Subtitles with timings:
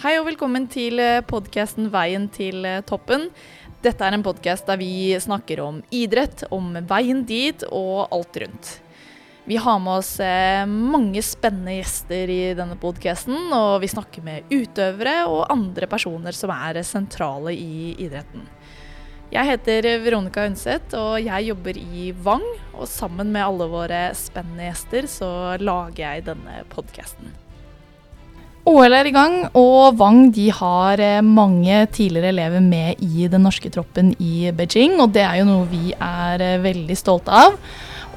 [0.00, 0.96] Hei og velkommen til
[1.28, 3.26] podkasten Veien til toppen.
[3.84, 8.70] Dette er en podkast der vi snakker om idrett, om veien dit og alt rundt.
[9.44, 14.48] Vi har med oss eh, mange spennende gjester i denne podkasten, og vi snakker med
[14.48, 18.48] utøvere og andre personer som er sentrale i idretten.
[19.36, 22.48] Jeg heter Veronica Undset, og jeg jobber i Vang.
[22.72, 25.30] Og sammen med alle våre spennende gjester så
[25.60, 27.36] lager jeg denne podkasten.
[28.68, 33.46] OL er i gang, og Wang de har eh, mange tidligere elever med i den
[33.46, 34.98] norske troppen i Beijing.
[35.00, 37.56] Og det er jo noe vi er eh, veldig stolte av.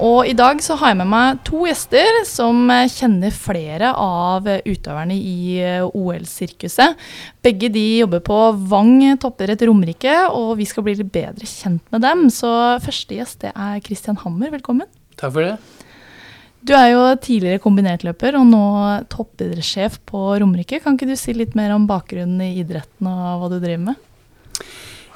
[0.04, 4.50] Og i dag så har jeg med meg to gjester som eh, kjenner flere av
[4.68, 7.00] utøverne i OL-sirkuset.
[7.44, 12.04] Begge de jobber på Vang toppidrett Romerike, og vi skal bli litt bedre kjent med
[12.04, 12.28] dem.
[12.28, 12.52] Så
[12.84, 14.92] første gjest det er Christian Hammer, velkommen.
[15.16, 15.56] Takk for det.
[16.64, 18.64] Du er jo tidligere kombinertløper og nå
[19.12, 20.78] toppidrettssjef på Romerike.
[20.80, 23.98] Kan ikke du si litt mer om bakgrunnen i idretten og hva du driver med?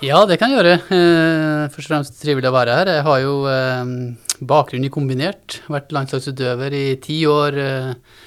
[0.05, 0.74] Ja, det kan jeg gjøre.
[0.92, 2.90] Eh, først og fremst trivelig å være her.
[2.98, 3.94] Jeg har jo eh,
[4.44, 5.62] bakgrunn i kombinert.
[5.72, 8.20] Vært landslagsutøver i ti år eh,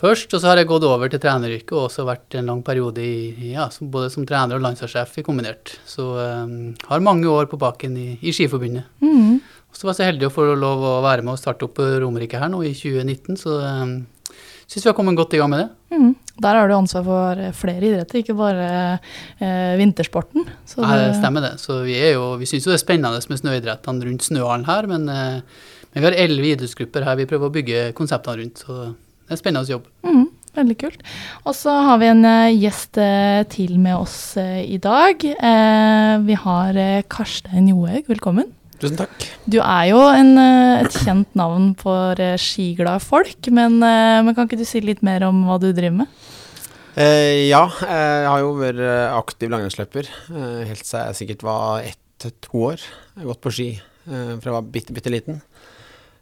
[0.00, 0.32] først.
[0.34, 3.52] Og så har jeg gått over til treneryrket og også vært en lang periode i,
[3.52, 5.76] ja, både som trener og landslagssjef i kombinert.
[5.88, 8.88] Så har mange år på baken i, i Skiforbundet.
[9.04, 9.40] Mm.
[9.72, 12.40] Så var jeg så heldig å få lov å være med og starte opp Romerike
[12.40, 13.92] her nå i 2019, så um,
[14.70, 15.68] syns vi har kommet godt i gang med det.
[15.94, 16.14] Mm.
[16.40, 18.68] Der har du ansvar for flere idretter, ikke bare
[19.42, 20.46] eh, vintersporten.
[20.68, 20.96] Så det...
[21.02, 21.52] det stemmer det.
[21.62, 25.06] Så vi, er vi syns jo det er spennende med snøidrettene rundt Snøhallen her, men,
[25.12, 25.38] eh,
[25.90, 28.64] men, vi har elleve idrettsgrupper her vi prøver å bygge konseptene rundt.
[28.64, 28.92] Så
[29.30, 29.88] det er en spennende jobb.
[30.02, 30.28] Mm.
[30.58, 31.02] Veldig kult.
[31.46, 35.22] Og så har vi en uh, gjest uh, til med oss uh, i dag.
[36.26, 38.50] vi har Karstein Johaug, velkommen.
[38.80, 39.24] Tusen takk.
[39.44, 44.34] Du er jo en, eh, et kjent navn for eh, skiglade folk, men, eh, men,
[44.34, 46.08] kan ikke du si litt mer om hva du driver med?
[46.96, 48.80] Eh, ja, jeg har jo vært
[49.14, 52.80] aktiv langrennsløper eh, helt siden jeg sikkert var ett-to år.
[52.80, 55.42] Jeg har gått på ski eh, fra jeg var bitte, bitte liten.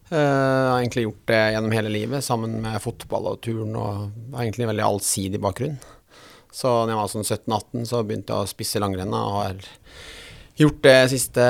[0.08, 4.44] Jeg har egentlig gjort det gjennom hele livet, sammen med fotball og turn, og har
[4.44, 5.76] egentlig en veldig allsidig bakgrunn.
[6.54, 9.58] Så da jeg var sånn 17-18, så begynte jeg å spisse langrenn, og har
[10.58, 11.48] gjort det siste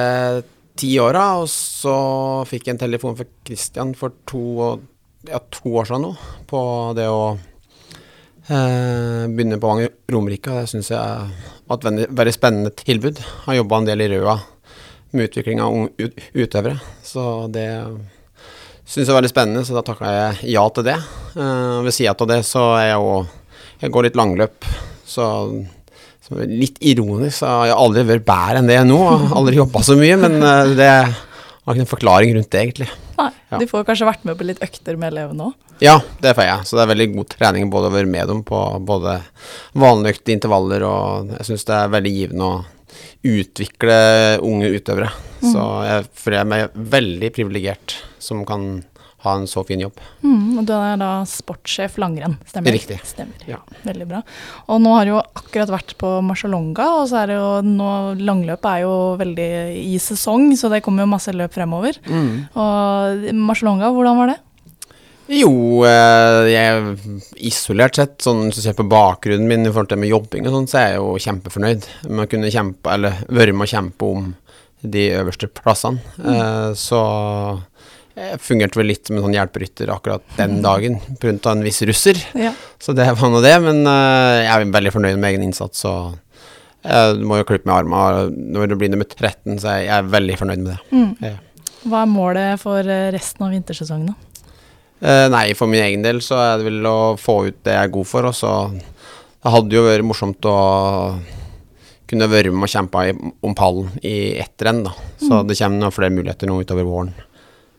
[0.78, 1.94] ti åra, og så
[2.50, 4.42] fikk jeg en telefon fra Christian for to,
[5.28, 6.12] ja, to år siden nå,
[6.50, 6.60] på
[6.98, 7.22] det å
[8.50, 10.60] eh, begynne på Vang Romerike.
[10.60, 11.32] Det syns jeg
[11.68, 13.22] var et veldig, spennende tilbud.
[13.46, 14.38] Har jobba en del i Røa
[15.14, 15.88] med utvikling av
[16.36, 17.22] utøvere, så
[17.54, 17.68] det
[18.88, 20.96] syns det var veldig spennende, så da takka jeg ja til det.
[21.36, 23.18] Uh, ved sida av det så er jeg jo
[23.78, 24.70] Jeg går litt langløp,
[25.06, 25.26] så
[26.28, 28.98] Litt ironisk, så har aldri vært bedre enn det nå.
[29.32, 32.88] Aldri jobba så mye, men eh, det har ikke noen forklaring rundt det, egentlig.
[33.16, 33.60] Nei, ja.
[33.62, 35.54] Du får kanskje vært med på litt økter med elevene òg?
[35.80, 36.66] Ja, det får jeg.
[36.68, 39.14] Så det er veldig god trening både å være med dem på både
[39.78, 42.60] vanlige økter, intervaller, og jeg syns det er veldig givende å
[43.32, 43.98] utvikle
[44.44, 45.10] unge utøvere.
[45.42, 48.70] Så jeg føler meg veldig privilegert som kan
[49.26, 49.98] ha en så fin jobb.
[50.22, 52.74] Mm, og du er da sportssjef langrenn, stemmer?
[52.74, 53.00] Riktig.
[53.06, 53.46] Stemmer.
[53.50, 53.58] Ja.
[53.82, 54.20] Veldig bra.
[54.70, 57.92] Og nå har du jo akkurat vært på Marcialonga, og så er det jo nå
[58.22, 59.48] Langløp er jo veldig
[59.80, 61.98] i sesong, så det kommer jo masse løp fremover.
[62.06, 62.30] Mm.
[62.54, 64.38] Og Marcialonga, hvordan var det?
[65.28, 70.00] Jo, eh, jeg, isolert sett, sånn hvis du ser på bakgrunnen min i forhold til
[70.00, 73.52] med jobbing og sånn, så er jeg jo kjempefornøyd med å kunne kjempe, eller være
[73.52, 74.30] med å kjempe om
[74.82, 76.02] de øverste plassene.
[76.18, 76.28] Mm.
[76.34, 77.00] Eh, så
[78.18, 80.62] jeg fungerte vel litt en sånn hjelperytter akkurat den mm.
[80.64, 81.52] dagen pga.
[81.52, 82.18] en viss russer.
[82.34, 82.52] Ja.
[82.82, 85.84] Så det var nå det, men uh, jeg er veldig fornøyd med egen innsats.
[85.86, 86.16] Og
[86.82, 88.32] uh, du må jo klippe med armene.
[88.56, 90.80] Når du blir nummer 13, så jeg er jeg veldig fornøyd med det.
[90.90, 91.12] Mm.
[91.22, 91.36] Ja.
[91.88, 94.28] Hva er målet for eh, resten av vintersesongen, da?
[94.98, 97.86] Eh, nei, for min egen del så er det vel å få ut det jeg
[97.86, 98.26] er god for.
[98.26, 100.58] Og så Det hadde jo vært morsomt å
[102.08, 103.04] kunne være med og kjempe
[103.44, 104.94] om pallen i ett renn, da.
[105.20, 105.48] Så mm.
[105.48, 107.12] det kommer noen flere muligheter nå utover våren.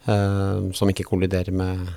[0.09, 1.90] Uh, som ikke kolliderer med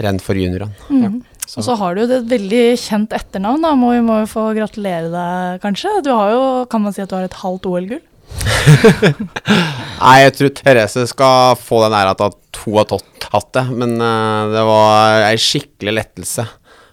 [0.00, 0.72] renn for juniorene.
[0.88, 1.02] Mm.
[1.02, 1.58] Ja, så.
[1.60, 3.74] Og så har du et veldig kjent etternavn, da.
[3.78, 5.98] Må vi må jo få gratulere deg, kanskje.
[6.06, 8.02] Du har jo, kan man si at du har et halvt OL-gull?
[10.02, 13.66] Nei, jeg tror Therese skal få den æra at hun har tatt det.
[13.74, 16.46] Men uh, det var ei skikkelig lettelse.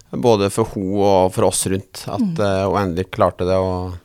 [0.09, 2.03] Både for hun og for oss rundt.
[2.09, 2.37] At mm.
[2.41, 3.57] uh, hun endelig klarte det.
[3.57, 3.95] Og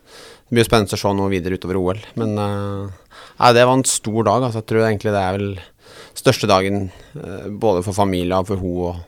[0.54, 2.00] det blir spennende å se noe videre utover OL.
[2.20, 4.46] Men nei, det var en stor dag.
[4.46, 5.48] Altså, jeg tror egentlig det er vel
[6.14, 8.90] største dagen eh, både for familie og for henne.
[8.90, 9.02] og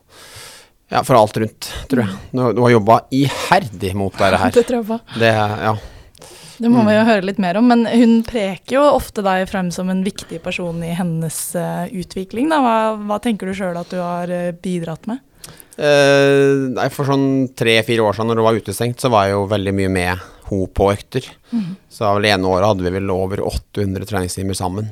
[0.86, 2.16] ja, for alt rundt, tror jeg.
[2.30, 4.52] Du, du har jobba iherdig mot dette her.
[4.54, 4.98] Det tror jeg på.
[5.18, 5.72] Det, ja.
[6.56, 9.72] Det må vi jo høre litt mer om, men hun preker jo ofte deg frem
[9.74, 12.46] som en viktig person i hennes uh, utvikling.
[12.52, 12.60] Da.
[12.62, 15.20] Hva, hva tenker du sjøl at du har uh, bidratt med?
[15.74, 19.44] Uh, nei, for sånn tre-fire år siden når hun var utestengt, så var jeg jo
[19.50, 21.26] veldig mye med ho på økter.
[21.90, 24.90] Så det vel ene året hadde vi vel over 800 treningstimer sammen.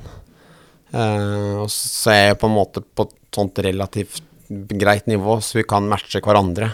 [0.95, 4.23] Uh, og så er jeg på en måte på et sånt relativt
[4.79, 6.71] greit nivå, så vi kan matche hverandre.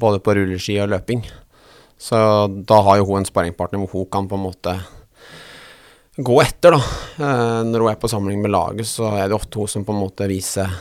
[0.00, 1.22] Både på rulleski og løping.
[2.00, 2.18] Så
[2.66, 4.74] da har jo hun en sparringpartner hvor hun kan på en måte
[6.16, 6.80] gå etter, da.
[7.20, 9.94] Uh, når hun er på samling med laget, så er det ofte hun som på
[9.94, 10.72] en måte viser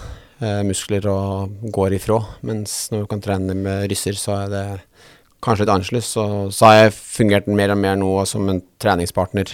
[0.42, 2.18] uh, muskler og går ifra.
[2.48, 4.66] Mens når hun kan trene med rysser, så er det
[5.44, 6.14] kanskje litt annerledes.
[6.16, 9.54] Så, så har jeg fungert mer og mer nå som en treningspartner.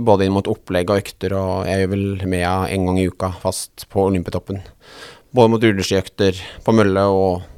[0.00, 3.32] Både inn mot opplegg og økter, og jeg gjør vel med en gang i uka
[3.42, 4.62] fast på Olympiatoppen.
[5.34, 7.48] Både mot rulleskiøkter på mølle og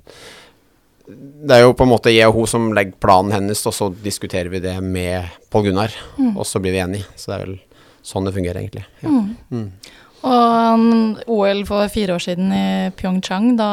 [1.13, 3.89] det er jo på en måte jeg og hun som legger planen hennes, og så
[4.05, 5.95] diskuterer vi det med Pål Gunnar.
[6.37, 7.09] Og så blir vi enige.
[7.17, 7.57] Så det er vel
[8.07, 8.85] sånn det fungerer, egentlig.
[9.03, 9.13] Ja.
[9.53, 9.67] Mm.
[10.23, 13.71] Og um, OL for fire år siden i Pyeongchang, da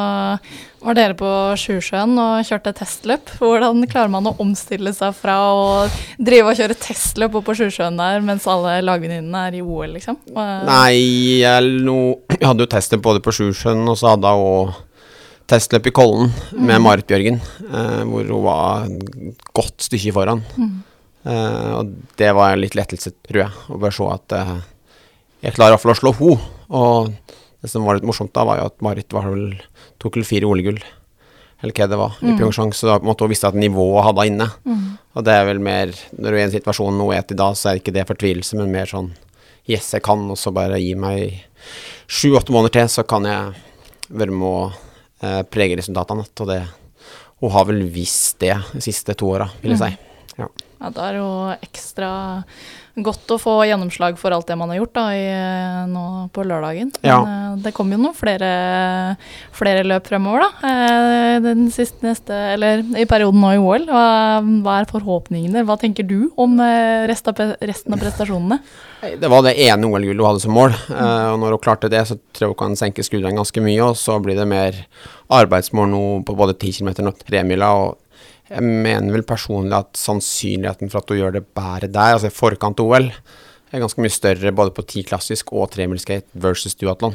[0.81, 1.29] var dere på
[1.59, 3.29] Sjusjøen og kjørte testløp.
[3.37, 5.63] Hvordan klarer man å omstille seg fra å
[6.17, 10.17] drive og kjøre testløp opp på Sjusjøen der, mens alle lagvenninnene er i OL, liksom?
[10.33, 10.95] Nei,
[11.43, 11.99] jeg, no,
[12.33, 14.77] jeg hadde jo testløp både på Sjusjøen, og så hadde jeg òg
[15.49, 20.43] testløp i Kollen med Marit Bjørgen, eh, hvor hun var et godt stykke foran.
[21.25, 24.53] Eh, og det var litt lettelse, tror jeg, å bare se at eh,
[25.43, 26.31] jeg klarer iallfall å slå ho.
[26.75, 27.11] Og
[27.59, 29.53] det som var litt morsomt da, var jo at Marit var vel,
[30.01, 30.79] tok vel fire OL-gull,
[31.59, 34.05] eller hva det var, i Pyeongchang, så da på en måte hun visste at nivået
[34.07, 34.47] hadde inne.
[35.17, 37.49] Og det er vel mer, når du er i en situasjon nå er i da,
[37.57, 39.11] så er det ikke det fortvilelse, men mer sånn
[39.69, 41.43] Yes, jeg kan, og så bare gi meg
[42.09, 43.51] sju-åtte måneder til, så kan jeg
[44.09, 44.61] være med å
[45.21, 46.25] eh, prege resultatene.
[46.25, 46.63] Og det
[47.39, 49.91] Hun har vel visst det de siste to åra, vil jeg si.
[50.39, 50.47] Ja.
[50.79, 52.09] Ja, da er hun ekstra
[53.03, 55.25] godt å få gjennomslag for alt det man har gjort da, i,
[55.91, 56.03] nå
[56.35, 56.91] på lørdagen.
[57.01, 57.19] Men Ja.
[57.23, 58.49] eh, det kommer jo noen flere,
[59.55, 60.69] flere løp fremover, da.
[60.69, 63.85] eh, Den siste, neste, eller i perioden nå i OL.
[63.89, 64.05] Hva,
[64.63, 65.65] hva er forhåpningene?
[65.65, 68.59] Hva tenker du om resten av, resten av prestasjonene?
[69.19, 72.01] Det var det ene OL-gullet hun hadde som mål, eh, og når hun klarte det,
[72.09, 74.75] så tror jeg hun kan senke skuldrene ganske mye, og så blir det mer
[75.31, 77.97] arbeidsmål nå på både 10 km og 3 mila, og
[78.49, 82.33] jeg mener vel personlig at sannsynligheten for at hun gjør det bedre der, altså i
[82.33, 83.09] forkant av OL,
[83.69, 87.13] er ganske mye større både på 10 klassisk og 3 skate versus duatlon.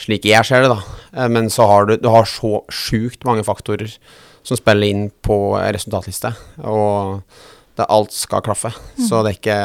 [0.00, 0.80] Slik jeg ser det, da.
[1.14, 3.92] Eh, Men så har du, du har så sjukt mange faktorer
[4.42, 6.32] som spiller inn på resultatliste,
[6.64, 7.20] og
[7.76, 8.72] det alt skal klaffe.
[8.96, 9.58] Så det er ikke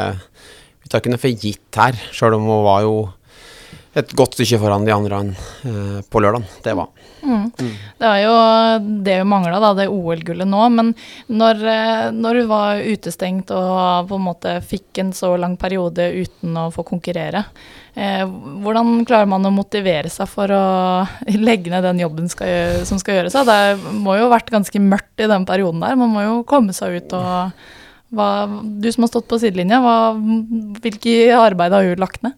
[0.85, 2.95] vi tar ikke noe for gitt her, sjøl om hun var jo
[3.97, 5.21] et godt stykke foran de andre
[5.65, 6.43] eh, på lørdag.
[6.61, 6.91] Det var.
[7.99, 8.33] Det er jo
[9.05, 10.61] det vi mangla, det OL-gullet nå.
[10.73, 10.91] Men
[11.27, 16.07] når, eh, når du var utestengt og på en måte fikk en så lang periode
[16.15, 17.45] uten å få konkurrere,
[17.95, 20.65] eh, hvordan klarer man å motivere seg for å
[21.47, 23.39] legge ned den jobben skal, som skal gjøres?
[23.47, 25.97] Det må jo ha vært ganske mørkt i den perioden der.
[25.99, 27.65] Man må jo komme seg ut og
[28.15, 28.29] hva,
[28.79, 29.97] Du som har stått på sidelinja, hva,
[30.83, 32.37] hvilke arbeid har du lagt ned?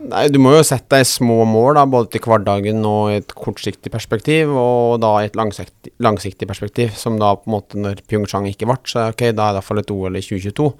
[0.00, 3.34] Nei, du må jo sette deg små mål, da, både til hverdagen og i et
[3.36, 8.00] kortsiktig perspektiv, og da i et langsiktig, langsiktig perspektiv, som da på en måte når
[8.08, 10.70] Pyeongchang ikke ble, så ok, da er det iallfall et OL i 2022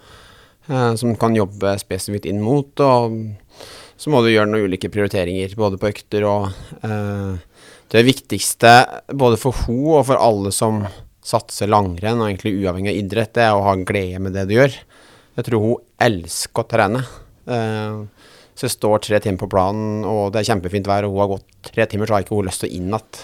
[0.70, 2.80] eh, som kan jobbe spesifikt inn mot.
[2.80, 3.20] Og
[4.00, 6.48] så må du gjøre noen ulike prioriteringer, både på økter og
[6.80, 7.36] eh,
[7.90, 8.72] Det viktigste
[9.12, 10.84] både for hun og for alle som
[11.20, 14.56] satser langrenn, og egentlig uavhengig av idrett, det er å ha glede med det du
[14.56, 14.80] gjør.
[15.36, 17.04] Jeg tror hun elsker å trene.
[17.50, 18.00] Eh,
[18.60, 21.28] så jeg står tre timer på planen, og det er kjempefint vær, og hun har
[21.30, 23.20] gått tre timer, så har ikke hun lyst til å inn igjen.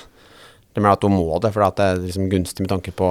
[0.73, 3.11] Det er at hun må det, for det er liksom gunstig med tanke på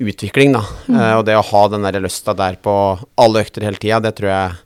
[0.00, 0.56] utvikling.
[0.56, 0.62] Da.
[0.88, 2.74] Eh, og det å ha den der lysta der på
[3.20, 4.56] alle økter hele tida, det tror jeg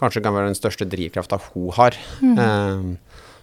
[0.00, 1.96] kanskje kan være den største drivkrafta hun har.
[2.24, 2.88] Eh,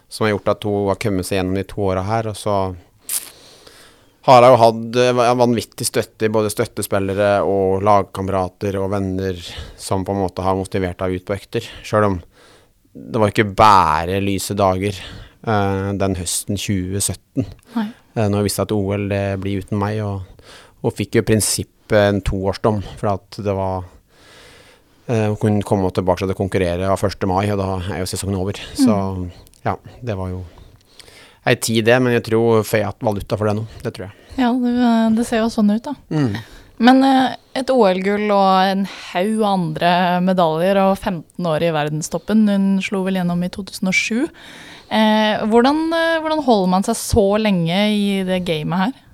[0.08, 2.30] som har gjort at hun har kommet seg gjennom de to åra her.
[2.32, 2.56] Og så
[4.26, 9.38] har jeg jo hatt eh, vanvittig støtte i både støttespillere og lagkamerater og venner
[9.78, 11.70] som på en måte har motivert henne ut på økter.
[11.86, 12.18] Sjøl om
[12.92, 14.96] det var ikke bare lyse dager
[15.46, 17.46] uh, den høsten 2017.
[17.76, 17.86] Nei.
[18.16, 20.52] Uh, når jeg visste at OL det blir uten meg, og,
[20.82, 23.86] og fikk jo i prinsippet en toårsdom for at det var
[25.08, 27.24] Hun kunne komme tilbake til å konkurrere av 1.
[27.24, 28.58] mai, og da er jo sesongen over.
[28.76, 28.92] Så
[29.64, 29.72] ja,
[30.04, 30.42] det var jo
[31.48, 33.64] ei tid, det, men jeg tror igjen valuta for det nå.
[33.80, 34.26] Det tror jeg.
[34.36, 34.72] Ja, det,
[35.16, 35.94] det ser jo sånn ut, da.
[36.12, 36.36] Mm.
[36.84, 39.92] Men eh, et OL-gull og en haug andre
[40.24, 42.46] medaljer og 15 år i verdenstoppen.
[42.48, 44.28] Hun slo vel gjennom i 2007.
[44.88, 49.04] Eh, hvordan, eh, hvordan holder man seg så lenge i det gamet her?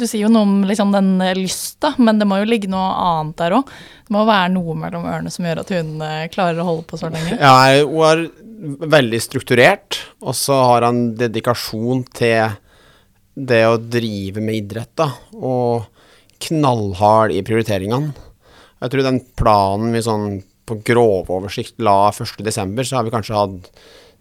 [0.00, 2.88] Du sier jo noe om liksom, den eh, lysta, men det må jo ligge noe
[3.04, 3.70] annet der òg.
[4.06, 5.92] Det må være noe mellom ørene som gjør at hun
[6.34, 7.36] klarer å holde på så lenge.
[7.38, 8.24] Ja, hun er
[8.90, 12.58] veldig strukturert, og så har han dedikasjon til
[13.40, 15.86] det å drive med idrett, da, og
[16.40, 18.14] knallhard i prioriteringene.
[18.80, 20.28] Jeg tror den planen vi sånn
[20.66, 23.70] på grovoversikt la 1.12., så har vi kanskje hatt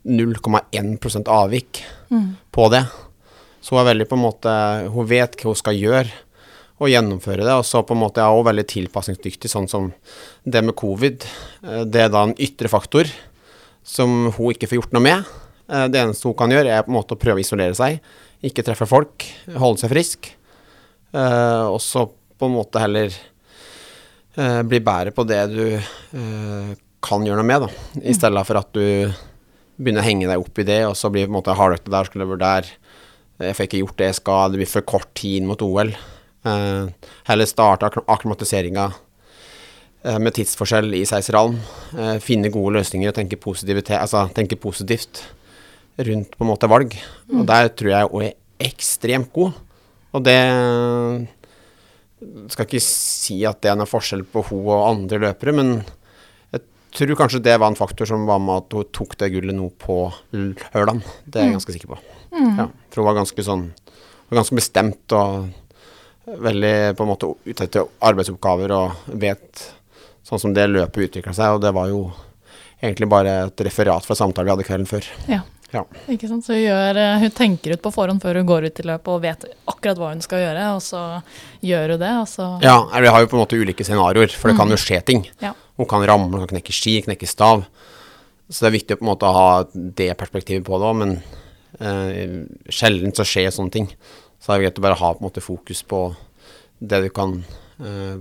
[0.10, 1.84] 0,1% avvik
[2.52, 2.84] på det.
[3.62, 4.52] Så hun er veldig på en måte
[4.94, 6.12] Hun vet hva hun skal gjøre,
[6.80, 7.56] og gjennomføre det.
[7.60, 9.90] Og så på en måte er hun veldig tilpasningsdyktig, sånn som
[10.46, 11.26] det med covid.
[11.64, 13.06] Eh, Det er da en ytre faktor
[13.84, 15.26] som hun ikke får gjort noe med.
[15.70, 18.00] Eh, Det eneste hun kan gjøre, er på en måte å prøve å isolere seg,
[18.42, 19.26] ikke treffe folk,
[19.58, 20.32] holde seg frisk.
[21.14, 27.26] Eh, og så på en måte heller eh, bli bedre på det du eh, kan
[27.26, 27.90] gjøre noe med, da.
[28.04, 29.10] I stedet for at du
[29.80, 32.10] begynner å henge deg opp i det, og så blir på en måte hardøkta der,
[32.10, 32.72] skulle vært der.
[33.40, 35.94] Jeg får ikke gjort det jeg skal, det blir for kort tid inn mot OL.
[36.48, 38.86] Eh, heller starte ak akklimatiseringa
[40.04, 41.60] eh, med tidsforskjell i Seiserhallen.
[41.96, 43.40] Eh, finne gode løsninger og tenke,
[43.96, 45.24] altså, tenke positivt
[46.00, 46.96] rundt på en måte valg.
[47.32, 48.38] Og der tror jeg hun er
[48.70, 49.56] ekstremt god.
[50.18, 50.40] Og det
[52.52, 55.76] skal ikke si at det er noen forskjell på hun og andre løpere, men
[56.52, 56.64] jeg
[56.98, 59.70] tror kanskje det var en faktor som var med at hun tok det gullet nå
[59.80, 60.02] på
[60.34, 61.04] lørdag.
[61.26, 62.00] Det er jeg ganske sikker på.
[62.34, 63.70] Ja, for hun var ganske sånn
[64.30, 65.50] var ganske bestemt og
[66.30, 69.64] veldig på en måte ute etter arbeidsoppgaver og vet
[70.26, 72.04] sånn som det løpet utvikla seg, og det var jo
[72.80, 75.08] egentlig bare et referat fra samtalen vi hadde kvelden før.
[75.32, 75.42] Ja.
[75.74, 75.84] Ja.
[76.10, 76.46] Ikke sant?
[76.46, 79.12] Så hun, gjør, eh, hun tenker ut på forhånd før hun går ut i løpet
[79.14, 81.04] og vet akkurat hva hun skal gjøre, og så
[81.66, 82.14] gjør hun det,
[82.66, 85.28] Ja, vi har jo på en måte ulike scenarioer, for det kan jo skje ting.
[85.44, 85.54] Ja.
[85.78, 87.68] Hun kan ramle, hun kan knekke ski, knekke stav.
[88.50, 91.16] Så det er viktig å på en måte ha det perspektivet på det òg, men
[91.78, 92.42] eh,
[92.74, 93.92] sjelden så skjer sånne ting.
[94.40, 96.02] Så det er greit å bare ha på en måte fokus på
[96.80, 97.36] det du kan
[97.84, 98.18] eh,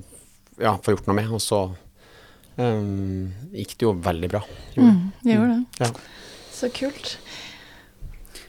[0.61, 1.33] ja, få gjort noe med.
[1.33, 1.63] Og så
[2.61, 2.85] eh,
[3.57, 4.43] gikk det jo veldig bra.
[4.77, 5.03] mm,
[5.33, 5.61] gjør det.
[5.87, 5.93] Ja.
[6.59, 7.19] Så kult.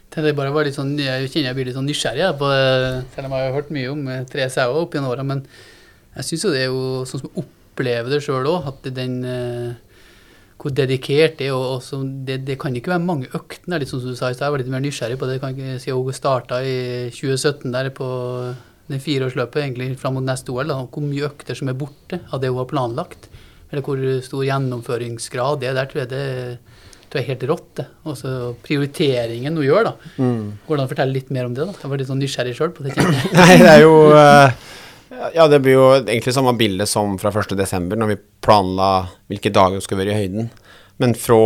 [0.10, 3.04] Det bare var litt sånn, jeg kjenner jeg blir litt sånn nysgjerrig, jeg, på, det,
[3.14, 5.26] selv om jeg har hørt mye om eh, tre sauer opp gjennom åra.
[5.28, 5.44] Men
[6.16, 9.14] jeg syns jo det er jo sånn som jeg opplever det sjøl òg, at den
[9.30, 9.78] eh,
[10.60, 11.54] hvor dedikert det er.
[11.56, 14.36] Og også, det, det kan ikke være mange øktene, litt sånn som du sa i
[14.36, 14.50] stad.
[14.50, 15.38] Jeg var litt mer nysgjerrig på det.
[15.38, 16.80] Jeg kan ikke si hun starta i
[17.14, 18.10] 2017 der på
[18.90, 20.74] den fireårsløpet, egentlig fram mot neste OL.
[20.90, 23.30] Hvor mye økter som er borte av det hun har planlagt.
[23.70, 25.78] Eller hvor stor gjennomføringsgrad det er.
[25.78, 26.79] Der tror jeg det tror
[27.18, 27.70] jeg er helt rått.
[27.80, 27.86] det.
[28.06, 28.32] Og så
[28.66, 30.12] prioriteringen hun gjør, da.
[30.22, 30.44] Mm.
[30.66, 31.66] Hvordan an å fortelle litt mer om det?
[31.66, 31.76] da?
[31.82, 32.96] Jeg var litt sånn nysgjerrig sjøl på det.
[33.40, 34.50] Nei, det er jo uh,
[35.36, 38.90] Ja, det blir jo egentlig samme bilde som fra 1.12., når vi planla
[39.32, 40.52] hvilke dager hun skulle være i høyden.
[41.00, 41.40] Men fra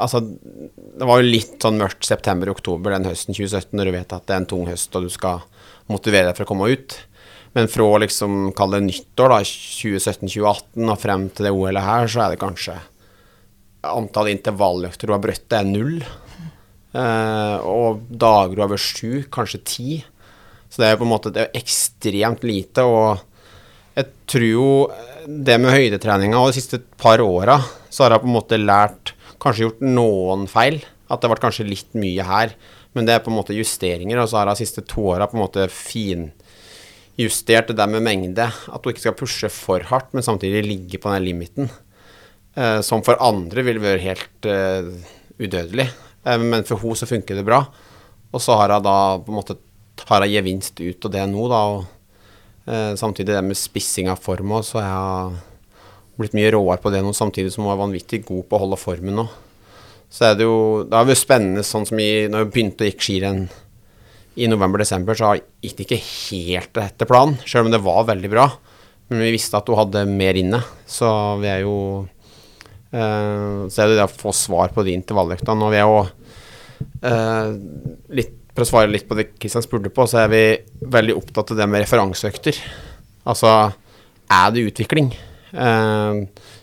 [0.00, 4.24] Altså, det var jo litt sånn mørkt september-oktober den høsten 2017, når du vet at
[4.24, 5.42] det er en tung høst og du skal
[5.92, 6.94] motivere deg for å komme ut.
[7.52, 12.24] Men fra liksom, kall det nyttår, da, 2017-2018 og frem til det OL-et her, så
[12.24, 12.78] er det kanskje
[13.86, 16.00] Antall intervalløkter du har brøtt, det er null.
[16.90, 20.00] Eh, og dager du har vært sju, kanskje ti.
[20.70, 22.84] Så det er på en måte ekstremt lite.
[22.84, 23.22] Og
[23.96, 24.68] jeg tror jo
[25.26, 27.58] det med høydetreninga og de siste par åra,
[27.90, 30.82] så har jeg på en måte lært Kanskje gjort noen feil.
[31.08, 32.50] At det ble kanskje litt mye her.
[32.92, 34.20] Men det er på en måte justeringer.
[34.20, 38.04] Og så har jeg de siste to åra på en måte finjustert det der med
[38.04, 38.46] mengde.
[38.50, 41.72] At du ikke skal pushe for hardt, men samtidig ligge på den limiten.
[42.54, 44.90] Eh, som for andre vil være helt eh,
[45.38, 45.86] udødelig.
[46.24, 47.62] Eh, men for henne så funker det bra.
[48.30, 49.58] Og så har hun da på en måte
[50.00, 51.60] tar hun gevinst ut av det nå, da.
[51.74, 55.38] Og eh, samtidig det med spissing av form òg, så jeg har
[56.20, 58.80] blitt mye råere på det nå, samtidig som hun er vanvittig god på å holde
[58.80, 59.26] formen nå.
[60.10, 62.88] Så er det jo Det har vært spennende sånn som i Når vi begynte å
[62.88, 63.44] gikk skirenn
[64.40, 68.46] i november-desember, så gikk det ikke helt etter planen, selv om det var veldig bra.
[69.10, 71.10] Men vi visste at hun hadde mer inne, så
[71.42, 71.74] vi er jo
[72.90, 75.66] Så er det det å få svar på de intervalløktene.
[75.66, 76.00] Og vi er jo
[77.06, 77.56] eh,
[78.18, 80.44] litt For å svare litt på det Kristian spurte på, så er vi
[80.90, 82.56] veldig opptatt av det med referanseøkter.
[83.30, 83.52] Altså,
[84.26, 85.12] er det utvikling?
[85.50, 86.18] Eh,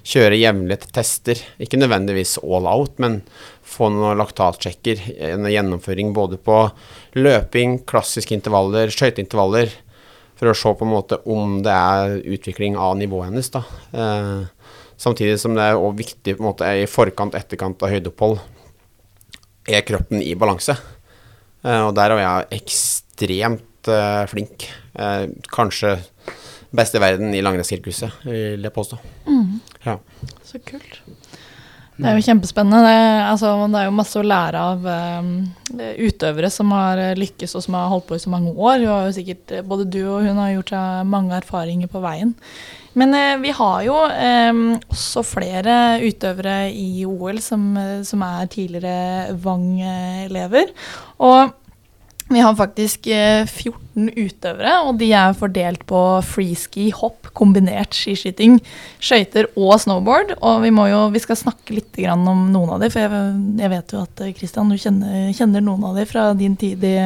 [0.08, 1.40] kjøre jevnlige tester.
[1.64, 3.22] Ikke nødvendigvis all out, men
[3.64, 5.04] få noen laktatsjekker.
[5.32, 6.60] En gjennomføring både på
[7.18, 9.72] løping, klassiske intervaller, skøyteintervaller.
[10.38, 13.50] For å se på en måte om det er utvikling av nivået hennes.
[13.56, 13.64] da.
[14.98, 18.40] Samtidig som det er også viktig på en måte i forkant, etterkant av høydeopphold.
[19.70, 20.78] Er kroppen i balanse?
[21.62, 24.68] Eh, og der er jeg ekstremt eh, flink.
[24.98, 25.98] Eh, kanskje
[26.78, 29.00] best i verden i langrennssirkuset, vil jeg påstå.
[29.86, 29.96] Ja.
[30.44, 31.02] Så kult.
[31.98, 32.84] Det er jo kjempespennende.
[32.86, 34.84] Det, altså, det er jo masse å lære av
[35.24, 35.32] um,
[35.98, 38.86] utøvere som har lykkes og som har holdt på i så mange år.
[39.16, 42.36] Sikkert, både du og hun har gjort seg mange erfaringer på veien.
[42.98, 48.50] Men eh, vi har jo eh, også flere utøvere i OL som, eh, som er
[48.54, 50.74] tidligere Vang-elever.
[51.22, 51.56] Og
[52.28, 58.58] Vi har faktisk eh, 14 utøvere, og de er fordelt på freeski, hopp, kombinert skiskyting,
[59.00, 60.34] skøyter og snowboard.
[60.42, 63.24] Og vi, jo, vi skal snakke litt om noen av dem, for jeg,
[63.64, 66.84] jeg vet jo at eh, Christian, du kjenner, kjenner noen av dem fra din tid
[66.84, 66.98] i,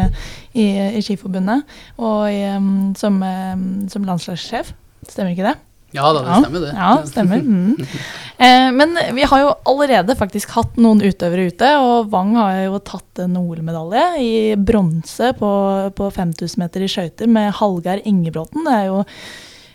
[0.58, 1.70] i, i Skiforbundet
[2.02, 4.74] og i, um, som, um, som landslagssjef.
[5.06, 5.60] Stemmer ikke det?
[5.96, 6.74] Ja da, det stemmer det.
[6.76, 7.46] Ja, stemmer.
[7.52, 7.76] Mm.
[8.42, 12.80] Eh, men vi har jo allerede faktisk hatt noen utøvere ute, og Wang har jo
[12.82, 15.52] tatt en OL-medalje i bronse på,
[15.94, 18.66] på 5000 meter i skøyter med Hallgeir Ingebråten.
[18.66, 19.04] Det er jo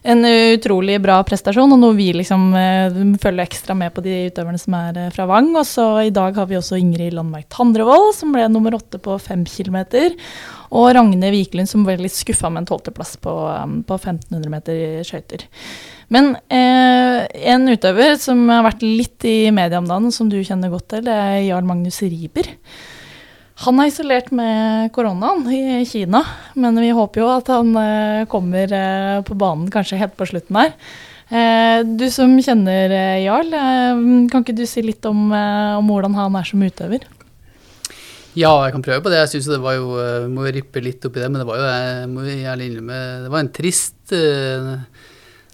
[0.07, 4.61] en utrolig bra prestasjon, og noe vi liksom eh, følger ekstra med på de utøverne
[4.61, 5.51] som er eh, fra Vang.
[5.59, 9.19] Og så i dag har vi også Ingrid Landmark Tandrevold, som ble nummer åtte på
[9.23, 10.15] fem kilometer.
[10.71, 14.83] Og Ragne Wiklund, som ble litt skuffa med en tolvteplass på, um, på 1500 meter
[15.07, 15.47] skøyter.
[16.13, 20.71] Men eh, en utøver som har vært litt i media om dagen, som du kjenner
[20.71, 22.53] godt til, det er Jarl Magnus Riiber.
[23.65, 26.21] Han er isolert med koronaen i Kina,
[26.61, 30.61] men vi håper jo at han eh, kommer eh, på banen kanskje helt på slutten
[30.61, 30.75] her.
[31.27, 36.15] Eh, du som kjenner eh, Jarl, eh, kan ikke du si litt om, om hvordan
[36.15, 37.09] han er som utøver?
[38.37, 39.23] Ja, jeg kan prøve på det.
[39.23, 39.91] Jeg synes det var jo,
[40.33, 42.99] må jo rippe litt opp i det, men det var jo jeg må gjerne innrømme,
[43.25, 44.17] det var en trist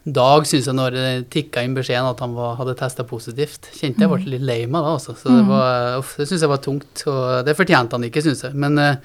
[0.03, 3.71] dag, syns jeg, når det tikka inn beskjeden at han var, hadde testa positivt.
[3.77, 4.31] Kjente jeg ble mm.
[4.35, 5.15] litt lei meg da, altså.
[5.19, 5.53] Så det, mm.
[5.53, 7.05] var, uff, det syns jeg var tungt.
[7.07, 8.59] Og det fortjente han ikke, syns jeg.
[8.59, 8.99] Men, eh,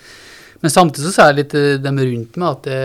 [0.63, 2.81] men, samtidig så sa jeg litt til dem rundt meg at det,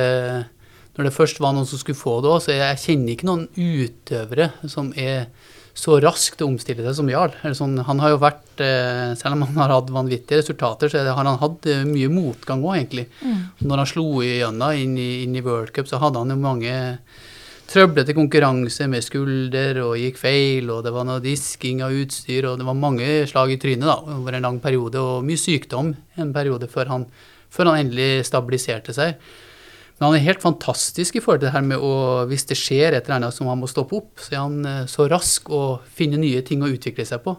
[0.99, 3.47] når det først var noen som skulle få det òg, så jeg kjenner ikke noen
[3.57, 5.31] utøvere som er
[5.75, 7.35] så raskt å omstille seg som Jarl.
[7.57, 11.25] Sånn, han har jo vært, eh, Selv om han har hatt vanvittige resultater, så har
[11.25, 13.07] han hatt eh, mye motgang òg, egentlig.
[13.23, 13.39] Mm.
[13.65, 16.75] Når han slo igjennom inn inn i World Cup, så hadde han jo mange
[17.73, 22.59] trøblete konkurranse med skulder og gikk feil, og det var noe disking av utstyr, og
[22.61, 26.35] det var mange slag i trynet da, over en lang periode, og mye sykdom en
[26.35, 27.07] periode før han,
[27.53, 29.17] før han endelig stabiliserte seg.
[30.03, 31.93] Men han er helt fantastisk i forhold til det her med å
[32.27, 34.89] Hvis det skjer et eller annet som han må stoppe opp, så er han eh,
[34.91, 37.37] så rask å finne nye ting å utvikle seg på.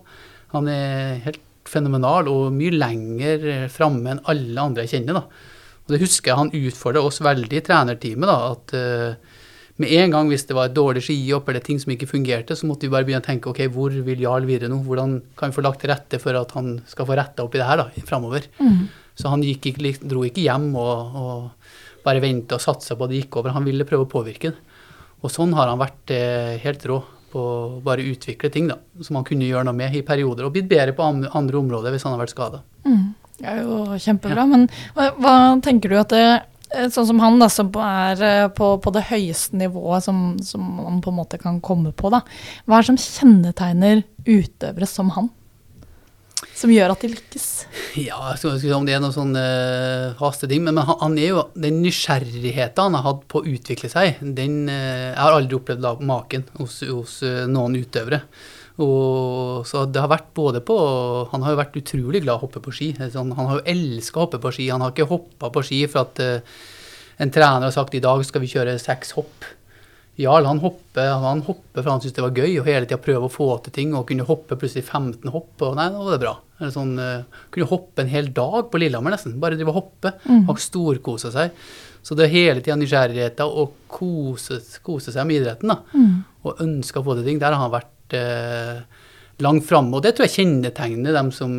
[0.56, 5.20] Han er helt fenomenal og mye lenger framme enn alle andre jeg kjenner.
[5.20, 5.52] da.
[5.84, 8.32] Og det husker jeg han utfordra oss veldig i trenerteamet.
[8.32, 9.42] da, at uh,
[9.82, 12.68] med en gang hvis det var et dårlig skihopp eller ting som ikke fungerte, så
[12.70, 14.80] måtte vi bare begynne å tenke ok, hvor vil Jarl videre nå?
[14.86, 17.62] Hvordan kan vi få lagt til rette for at han skal få retta opp i
[17.62, 18.46] det her da, framover?
[18.62, 18.86] Mm.
[19.18, 19.74] Så han ikke,
[20.06, 21.63] dro ikke hjem og, og
[22.06, 23.56] bare vente og satsa på at det gikk over.
[23.56, 24.80] Han ville prøve å påvirke det.
[25.24, 27.00] Og sånn har han vært eh, helt rå
[27.34, 30.54] på å bare utvikle ting da, som han kunne gjøre noe med i perioder, og
[30.54, 32.60] blitt bedre på andre, områder hvis han har vært skada.
[32.86, 33.06] Mm.
[33.40, 34.44] Det er jo kjempebra.
[34.44, 34.50] Ja.
[34.52, 36.26] Men hva, hva, tenker du at det
[36.74, 40.64] Eh, sånn som han, da, som er eh, på, på det høyeste nivået som, som,
[40.80, 42.10] man på en måte kan komme på.
[42.14, 42.24] Da.
[42.66, 45.30] Hva er det som kjennetegner utøvere som han?
[46.64, 47.46] Som gjør at de lykkes?
[48.00, 50.86] Ja, jeg skal ikke si om det er noen sånne uh, faste ting, men, men
[50.88, 55.12] han, han, er jo den nysgjerrigheten han har hatt på å utvikle seg, den uh,
[55.12, 58.22] Jeg har aldri opplevd da, maken hos, hos uh, noen utøvere.
[58.80, 60.76] Og, så det har vært både på
[61.30, 62.88] Han har jo vært utrolig glad i å hoppe på ski.
[62.98, 64.72] Han, han har jo elska å hoppe på ski.
[64.72, 66.24] Han har ikke hoppa på ski for at
[67.22, 69.46] en trener har sagt i dag skal vi kjøre seks hopp.
[70.22, 73.26] Jarl han hopper, han hopper for han syntes det var gøy, og hele tida prøve
[73.26, 73.96] å få til ting.
[73.98, 76.34] Og kunne hoppe plutselig 15 hopp, og nei, nå var det bra.
[76.60, 79.40] Eller sånn, uh, kunne hoppe en hel dag på Lillehammer nesten.
[79.42, 80.14] Bare drive og hoppe.
[80.30, 80.44] Mm.
[80.54, 81.56] Og storkose seg.
[82.06, 85.72] Så det er hele tida nysgjerrigheten og kose, kose, seg med idretten.
[85.72, 86.14] da, mm.
[86.46, 87.42] Og ønske å få til ting.
[87.42, 88.84] Der har han vært uh,
[89.42, 89.98] langt framme.
[89.98, 91.56] Og det tror jeg kjennetegner dem som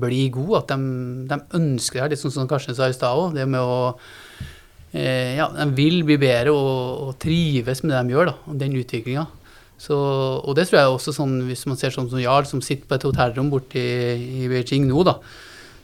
[0.00, 2.14] blir gode, at de, de ønsker det.
[2.14, 3.36] Litt sånn som Karsten sa i stad òg.
[3.36, 3.92] Det med å
[4.92, 9.26] Ja, de vil bli bedre og, og, trives med det de gjør, da, den utviklinga.
[9.92, 12.96] Og det tror jeg også sånn, hvis man ser sånn som Jarl, som sitter på
[12.96, 15.18] et hotellrom borte i, i Beijing nå, da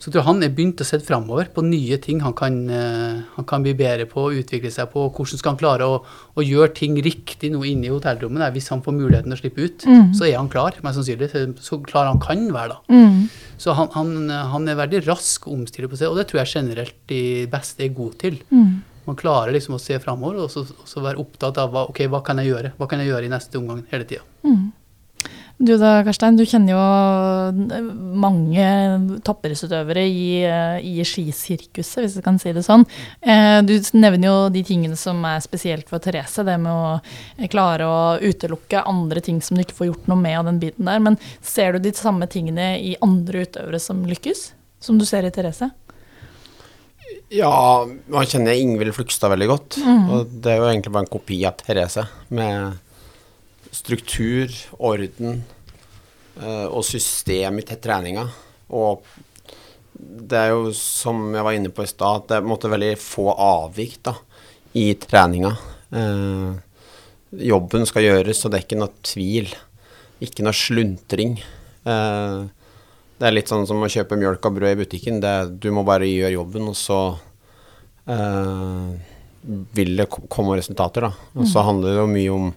[0.05, 3.23] så tror jeg han er begynt å se framover på nye ting han kan, uh,
[3.39, 5.07] han kan, bli bedre på og utvikle seg på.
[5.09, 5.95] Hvordan skal han klare å,
[6.37, 8.43] å gjøre ting riktig nå inne i hotellrommet?
[8.43, 10.11] Der, hvis han får muligheten til å slippe ut, mm.
[10.19, 11.31] så er han klar, mest sannsynlig.
[11.65, 12.93] Så klar han kan være, da.
[12.93, 13.55] Mm.
[13.57, 14.13] Så han, han,
[14.53, 17.23] han, er veldig rask å omstille på seg, og det tror jeg generelt de
[17.55, 18.37] beste er gode til.
[18.53, 18.83] Mm.
[19.05, 22.23] Man klarer liksom å se framover og så, så, være opptatt av hva, okay, hva
[22.25, 24.25] kan jeg gjøre Hva kan jeg gjøre i neste omgang hele tida.
[24.47, 24.73] Mm.
[25.57, 28.65] Du da, Karstein, du kjenner jo mange
[29.23, 30.25] toppidrettsutøvere i,
[30.83, 32.83] i skisirkuset, hvis jeg kan si det sånn.
[33.23, 37.87] Eh, du nevner jo de tingene som er spesielt for Therese, det med å klare
[37.87, 40.99] å utelukke andre ting som du ikke får gjort noe med av den biten der.
[41.07, 44.49] Men ser du de samme tingene i andre utøvere som lykkes,
[44.83, 45.71] som du ser i Therese?
[47.35, 49.79] Ja, man kjenner Ingvild Flugstad veldig godt.
[49.83, 50.09] Mm.
[50.15, 52.07] Og det er jo egentlig bare en kopi av Therese.
[52.29, 52.81] med
[53.75, 55.41] struktur, orden
[56.39, 58.29] uh, og system i treninga.
[58.75, 59.03] Og
[59.95, 62.71] det er jo som jeg var inne på i stad, det er på en måte
[62.73, 64.15] veldig få avvik da,
[64.75, 65.53] i treninga.
[65.95, 66.57] Eh,
[67.51, 69.53] jobben skal gjøres, og det er ikke noe tvil.
[70.25, 71.37] Ikke noe sluntring.
[71.87, 72.41] Eh,
[73.19, 75.21] det er litt sånn som å kjøpe mjølk og brød i butikken.
[75.23, 76.99] Det, du må bare gjøre jobben, og så
[78.11, 78.91] eh,
[79.79, 81.31] vil det komme resultater, da.
[81.39, 82.53] Og så handler det jo mye om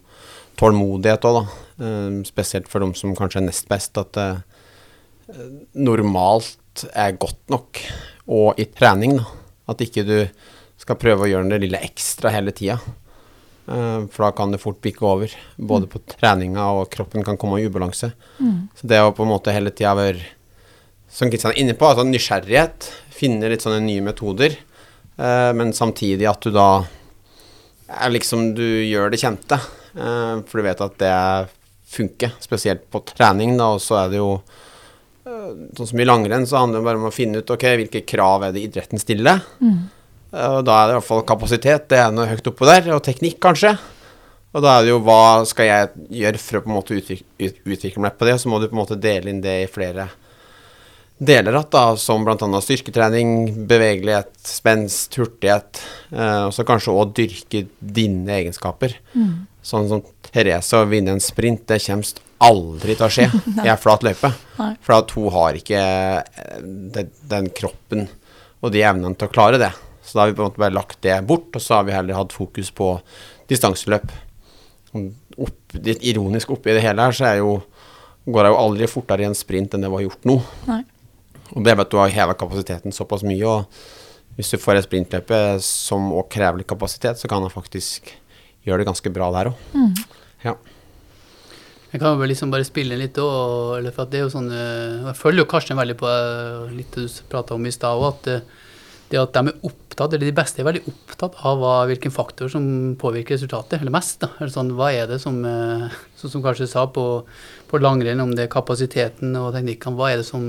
[0.58, 1.63] tålmodighet òg, da.
[1.86, 3.98] Eh, spesielt for dem som kanskje er nest best.
[4.02, 4.30] At det
[5.76, 7.82] normalt er godt nok,
[8.32, 9.28] og i trening, da.
[9.67, 10.17] At ikke du
[10.80, 12.80] skal prøve å gjøre det lille ekstra hele tida.
[13.67, 15.34] Eh, for da kan det fort bikke over.
[15.58, 18.13] Både på treninga og kroppen kan komme i ubalanse.
[18.80, 20.24] Så det å på en måte hele tida være,
[21.10, 24.58] som Kristian er inne på, altså nysgjerrighet, finne litt sånne nye metoder,
[25.17, 26.70] eh, men samtidig at du da
[27.88, 29.56] er liksom Du gjør det kjente,
[29.96, 31.17] eh, for du vet at det
[31.88, 36.48] funker, spesielt på trening, da, og så er det jo eh, Sånn som i langrenn,
[36.48, 39.39] så handler det bare om å finne ut ok, hvilke krav er det idretten stiller.
[39.63, 39.86] Mm.
[40.38, 43.06] Og da er det i hvert fall kapasitet, det er noe høyt oppå der, og
[43.06, 43.78] teknikk kanskje.
[44.56, 47.24] Og da er det jo hva skal jeg gjøre for å på en måte utvik
[47.39, 49.70] utvikle meg på det, og så må du på en måte dele inn det i
[49.72, 50.10] flere
[51.19, 52.62] igjen, da, som bl.a.
[52.62, 58.93] styrketrening, bevegelighet, spenst, hurtighet, eh, og så kanskje òg dyrke dine egenskaper.
[59.65, 63.25] Sånn som Therese å vinne en sprint, det kommer aldri til å skje
[63.65, 64.30] i ei flat løype.
[64.60, 64.71] Nei.
[64.86, 66.62] For at hun har ikke eh,
[66.93, 68.08] den, den kroppen
[68.62, 69.71] og de evnene til å klare det.
[70.06, 71.95] Så da har vi på en måte bare lagt det bort, og så har vi
[71.95, 72.93] heller hatt fokus på
[73.49, 74.06] distanseløp.
[74.93, 77.58] Opp, litt ironisk oppi det hele her, så er jo,
[78.25, 80.38] går jeg jo aldri fortere i en sprint enn det vi har gjort nå.
[80.69, 80.80] Nei.
[81.55, 84.77] Og det er ved at du har heva kapasiteten såpass mye, og hvis du får
[84.77, 88.12] et sprintløpe som òg krever litt kapasitet, så kan han faktisk
[88.67, 90.03] gjøre det ganske bra der òg.
[90.43, 90.53] Ja.
[91.88, 95.07] Jeg kan vel liksom bare spille litt òg, for at det er jo sånn eh,
[95.07, 98.10] Jeg følger jo Karsten veldig på eh, litt det du prata om i stad òg,
[98.12, 98.65] at eh,
[99.07, 102.51] det at de er opptatt, eller de beste er veldig opptatt av hva, hvilken faktor
[102.51, 102.65] som
[102.99, 104.19] påvirker resultatet, eller mest.
[104.19, 104.33] da.
[104.36, 105.39] Eller sånn, hva er det som,
[106.19, 107.05] sånn som kanskje sa på,
[107.71, 110.43] på langrenn, om det er kapasiteten og teknikkene, hva er det som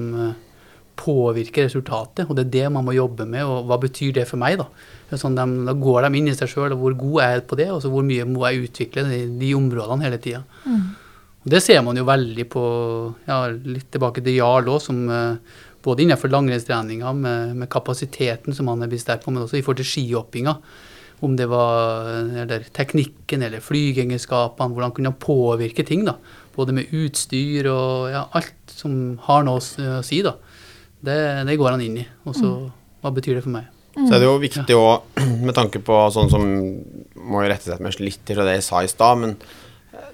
[0.98, 2.28] eh, påvirker resultatet?
[2.28, 4.68] Og det er det man må jobbe med, og hva betyr det for meg, da?
[5.16, 7.58] Sånn, de, da går de inn i seg sjøl, og hvor god er jeg på
[7.60, 10.42] det, og så hvor mye må jeg utvikle de, de områdene hele tida.
[11.44, 12.66] Og det ser man jo veldig på,
[13.28, 18.68] ja, litt tilbake til Jarl òg, som eh, både innenfor langrennstreninga med, med kapasiteten som
[18.68, 20.58] han er blitt sterk på, men også i forhold til skihoppinga.
[21.24, 22.12] Om det var
[22.44, 26.04] eller teknikken eller flygeegenskapene, hvordan kunne han påvirke ting.
[26.06, 26.14] da,
[26.54, 30.20] Både med utstyr og ja, alt som har noe å si.
[30.22, 30.36] da.
[31.04, 32.06] Det, det går han inn i.
[32.26, 32.52] Og så,
[33.02, 33.68] hva betyr det for meg?
[33.98, 36.44] Så er det jo viktig òg, med tanke på sånn som
[37.28, 39.34] Må jo rette seg med litt til det jeg sa i stad, men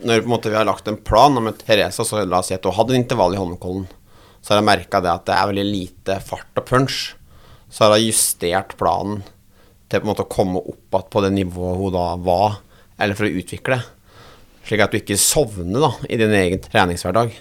[0.05, 2.51] når på en måte vi har lagt en plan og med Therese, så la oss
[2.51, 3.85] si at hun hadde en intervall i Holmenkollen,
[4.41, 6.99] så har jeg merka det at det er veldig lite fart og punch.
[7.71, 9.23] Så har jeg justert planen
[9.89, 12.59] til på en måte å komme opp igjen på det nivået hun da var,
[12.99, 13.79] eller for å utvikle.
[14.65, 17.35] Slik at du ikke sovner da, i din egen treningshverdag.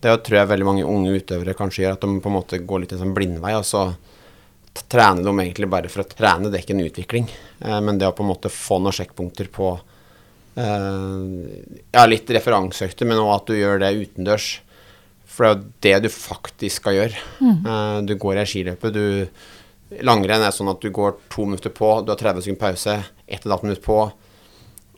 [0.00, 2.84] Det tror jeg veldig mange unge utøvere kanskje gjør, at de på en måte går
[2.84, 3.52] litt en sånn blindvei.
[3.58, 3.90] og så
[4.88, 7.30] trener de egentlig bare for å trene, det er ikke en utvikling.
[7.60, 9.72] Eh, men det å på en måte få noen sjekkpunkter på
[10.56, 14.52] eh, Ja, litt referanseøkter, men òg at du gjør det utendørs.
[15.32, 17.26] For det er jo det du faktisk skal gjøre.
[17.42, 18.94] Eh, du går i ei skiløype,
[20.00, 22.94] Langrenn er sånn at du går to minutter på, du har 30 sekunder pause,
[23.28, 23.96] ett og et halvt på,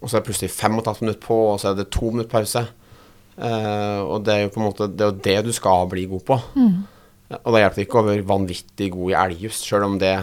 [0.05, 1.89] og så er det plutselig fem og et halvt minutt på, og så er det
[1.95, 2.67] to minutter pause.
[3.35, 6.23] Uh, og det er jo på en måte det, er det du skal bli god
[6.29, 6.37] på.
[7.41, 10.17] Og da hjelper det ikke å være vanvittig god i elgjust, sjøl om det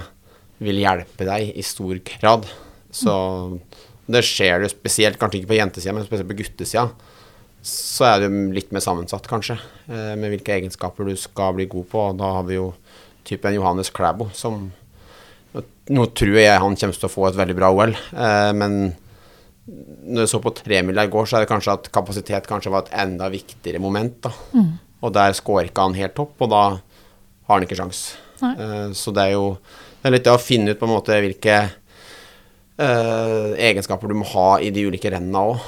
[0.62, 2.46] vil hjelpe deg i stor grad.
[2.94, 3.14] Så
[4.12, 6.86] det skjer jo spesielt, kanskje ikke på jentesida, men spesielt på guttesida.
[7.66, 9.58] Så er det litt mer sammensatt, kanskje,
[9.90, 12.06] eh, med hvilke egenskaper du skal bli god på.
[12.12, 12.72] Og da har vi jo
[13.28, 14.70] typen Johannes Klæbo, som
[15.92, 18.94] Nå tror jeg han kommer til å få et veldig bra OL, eh, men
[19.68, 22.86] når jeg så på tremila i går, så er det kanskje at kapasitet kanskje var
[22.86, 24.18] et enda viktigere moment.
[24.24, 24.32] da.
[25.02, 28.02] Og der scorer ikke han helt topp, og da har han ikke sjans.
[28.42, 29.58] Eh, så det er jo
[30.02, 31.56] det er litt det å finne ut på en måte hvilke
[32.82, 35.60] uh, egenskaper du må ha i de ulike rennene òg,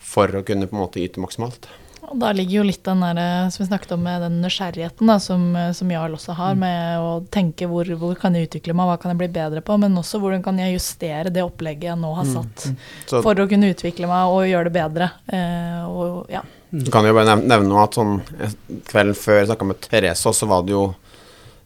[0.00, 1.68] for å kunne på en måte yte maksimalt.
[2.08, 5.10] Og da ligger jo litt den der, eh, som vi snakket om, med den nysgjerrigheten
[5.10, 8.76] da, som, eh, som Jarl også har, med å tenke hvor, hvor kan jeg utvikle
[8.76, 11.90] meg, hva kan jeg bli bedre på, men også hvordan kan jeg justere det opplegget
[11.90, 12.68] jeg nå har satt
[13.08, 15.10] Så for å kunne utvikle meg og gjøre det bedre.
[15.26, 16.44] Eh, og ja.
[16.70, 18.56] Du kan jo bare nevne, nevne at sånn eh,
[18.88, 20.86] kvelden før jeg snakka med Therese, så var det jo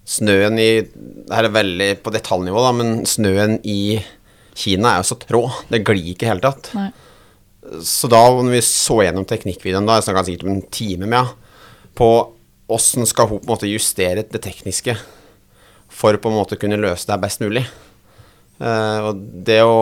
[0.02, 4.00] snøen i Det her er veldig på detaljnivå, da, men snøen i
[4.58, 5.46] Kina er jo så trå.
[5.70, 6.72] Det glir ikke i hele tatt.
[6.76, 6.90] Nei.
[7.86, 11.18] Så da når vi så gjennom teknikkvideoen, da jeg snakka sikkert om en time med
[11.22, 11.38] henne,
[11.96, 12.08] på
[12.72, 14.94] åssen skal hun på en måte justere det tekniske
[15.92, 17.66] for på en måte kunne løse det best mulig.
[18.62, 19.76] Uh, og det å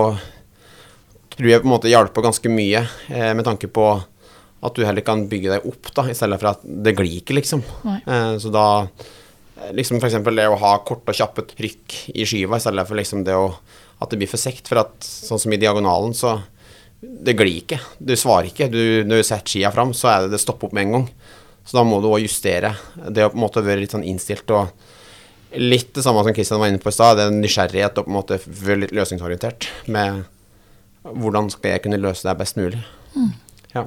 [1.41, 3.87] tror jeg på en måte hjelper ganske mye, eh, med tanke på
[4.61, 7.39] at du heller kan bygge deg opp, da, i stedet for at det glir ikke,
[7.39, 7.63] liksom.
[7.87, 10.19] Eh, så da eh, liksom f.eks.
[10.27, 13.55] det å ha korte og kjappe trykk i skiva, i stedet for liksom det å
[14.01, 14.69] at det blir for sekt.
[14.69, 16.39] For at sånn som i diagonalen, så
[17.01, 17.81] det glir ikke.
[17.99, 18.69] Du svarer ikke.
[18.73, 21.07] Du, når du setter skia fram, så er det det stopper opp med en gang.
[21.65, 22.75] Så da må du òg justere.
[23.09, 24.73] Det å på en måte være litt sånn innstilt og
[25.59, 28.13] litt det samme som Kristian var inne på i stad, det er nysgjerrighet og på
[28.13, 30.23] en måte være litt løsningsorientert med
[31.03, 32.81] hvordan skal jeg kunne løse det best mulig.
[33.17, 33.31] Mm.
[33.73, 33.87] Ja.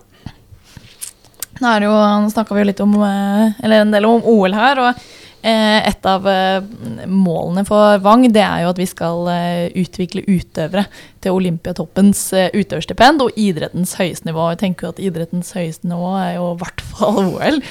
[1.61, 1.93] Nå er jo,
[2.33, 4.81] snakka vi jo litt om, eh, eller en del om OL her.
[4.81, 5.05] og
[5.49, 6.63] et av eh,
[7.09, 9.27] målene for Vang det er jo at vi skal
[9.79, 10.85] utvikle utøvere
[11.23, 12.21] til Olympiatoppens
[12.55, 14.47] utøverstipend og idrettens høyeste nivå.
[14.53, 17.61] Jeg tenker jo at idrettens høyeste nivå er jo i hvert fall OL.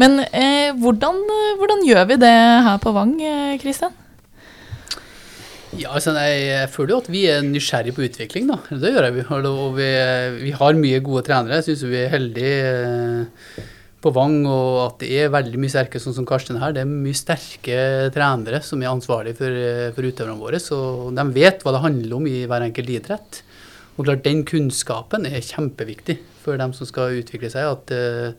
[0.00, 1.24] Men eh, hvordan,
[1.60, 2.36] hvordan, gjør vi det
[2.68, 3.16] her på Vang,
[3.62, 3.96] Kristian?
[5.72, 8.58] Ja, altså, jeg føler jo at vi er nysgjerrige på utvikling, da.
[8.76, 9.24] Det gjør jeg.
[9.32, 9.88] Og vi,
[10.42, 11.60] vi har mye gode trenere.
[11.60, 13.70] Jeg syns vi er heldige eh,
[14.02, 16.74] på Vang, og at det er veldig mye sterke, sånn som Karsten her.
[16.74, 17.78] Det er mye sterke
[18.14, 20.58] trenere som er ansvarlige for, eh, for utøverne våre.
[20.58, 23.42] Så de vet hva det handler om i hver enkelt idrett.
[23.96, 27.68] Og klart, den kunnskapen er kjempeviktig for dem som skal utvikle seg.
[27.76, 28.32] At, eh,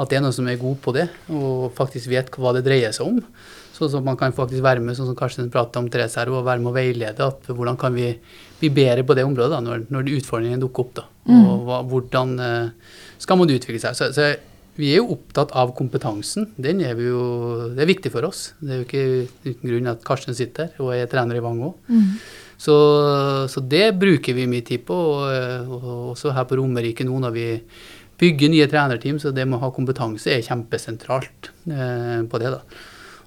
[0.00, 2.92] at det er noen som er god på det, og faktisk vet hva det dreier
[2.92, 3.24] seg om.
[3.72, 6.60] Sånn at man kan faktisk være med, sånn som Karsten pratet om Therese og være
[6.60, 7.24] med å veilede.
[7.24, 8.12] at Hvordan kan vi
[8.60, 10.94] bli bedre på det området da, når, når utfordringene dukker opp?
[11.00, 11.44] da, mm.
[11.46, 13.96] og hva, Hvordan uh, skal man utvikle seg?
[13.96, 14.34] Så, så,
[14.80, 16.50] vi er jo opptatt av kompetansen.
[16.60, 17.22] Den er vi jo,
[17.76, 18.54] Det er viktig for oss.
[18.60, 19.06] Det er jo ikke
[19.46, 21.76] uten grunn at Karsten sitter her og er trener i Vang òg.
[21.88, 22.14] Mm.
[22.60, 22.76] Så,
[23.48, 24.96] så, det bruker vi mye tid på.
[24.96, 27.48] Og, og også her på Romerike nå når vi
[28.20, 32.50] bygger nye trenerteam, så det med å ha kompetanse er kjempesentralt eh, på det.
[32.52, 32.60] da.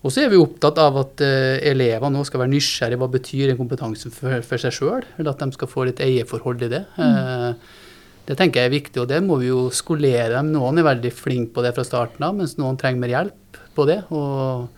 [0.03, 2.99] Og så er vi opptatt av at uh, elever nå skal være nysgjerrige.
[2.99, 5.05] Hva betyr den kompetansen for, for seg sjøl?
[5.15, 6.81] Eller at de skal få litt eierforhold i det.
[6.97, 7.13] Mm.
[7.15, 7.82] Uh,
[8.27, 10.53] det tenker jeg er viktig, og det må vi jo skolere dem.
[10.55, 13.85] Noen er veldig flinke på det fra starten av, mens noen trenger mer hjelp på
[13.89, 13.97] det.
[14.15, 14.69] Og,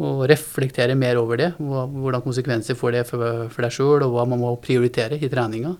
[0.00, 1.52] og reflektere mer over det.
[1.60, 5.76] Hvordan konsekvenser får det for, deg sjøl, og hva man må prioritere i treninga.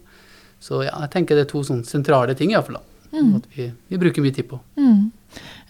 [0.62, 2.78] Så ja, jeg tenker det er to sånne sentrale ting iallfall.
[3.11, 3.33] Mm.
[3.40, 4.61] At vi, vi bruker mye tid på.
[4.78, 5.09] Mm.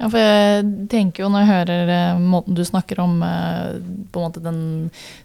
[0.00, 3.74] Ja, for jeg tenker jo når jeg hører eh, måten du snakker om eh,
[4.08, 4.60] på en måte den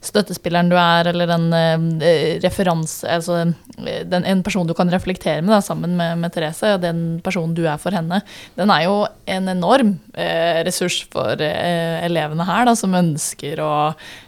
[0.03, 5.53] støttespilleren du er, eller den eh, referanse Altså den, en person du kan reflektere med
[5.53, 8.19] da, sammen med, med, Therese, og den personen du er for henne,
[8.59, 8.97] den er jo
[9.31, 13.73] en enorm eh, ressurs for eh, elevene her, da, som ønsker å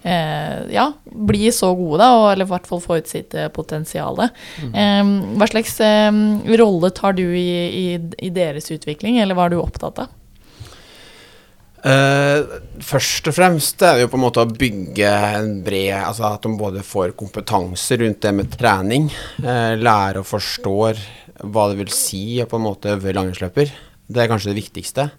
[0.08, 0.88] eh, ja,
[1.28, 4.20] bli så gode, da, og, eller i hvert fall få ut sitt potensial.
[4.64, 5.36] Mm.
[5.40, 5.76] hva slags
[6.60, 7.86] rolle tar du i, i,
[8.24, 10.16] i deres utvikling, eller hva er du opptatt av?
[11.78, 16.24] Uh, først og fremst er det jo på en måte å bygge en bred Altså
[16.26, 19.06] at de både får kompetanse rundt det med trening,
[19.46, 20.98] uh, lære og forstår
[21.46, 23.70] hva det vil si på en måte øve langrennsløper.
[24.10, 25.10] Det er kanskje det viktigste.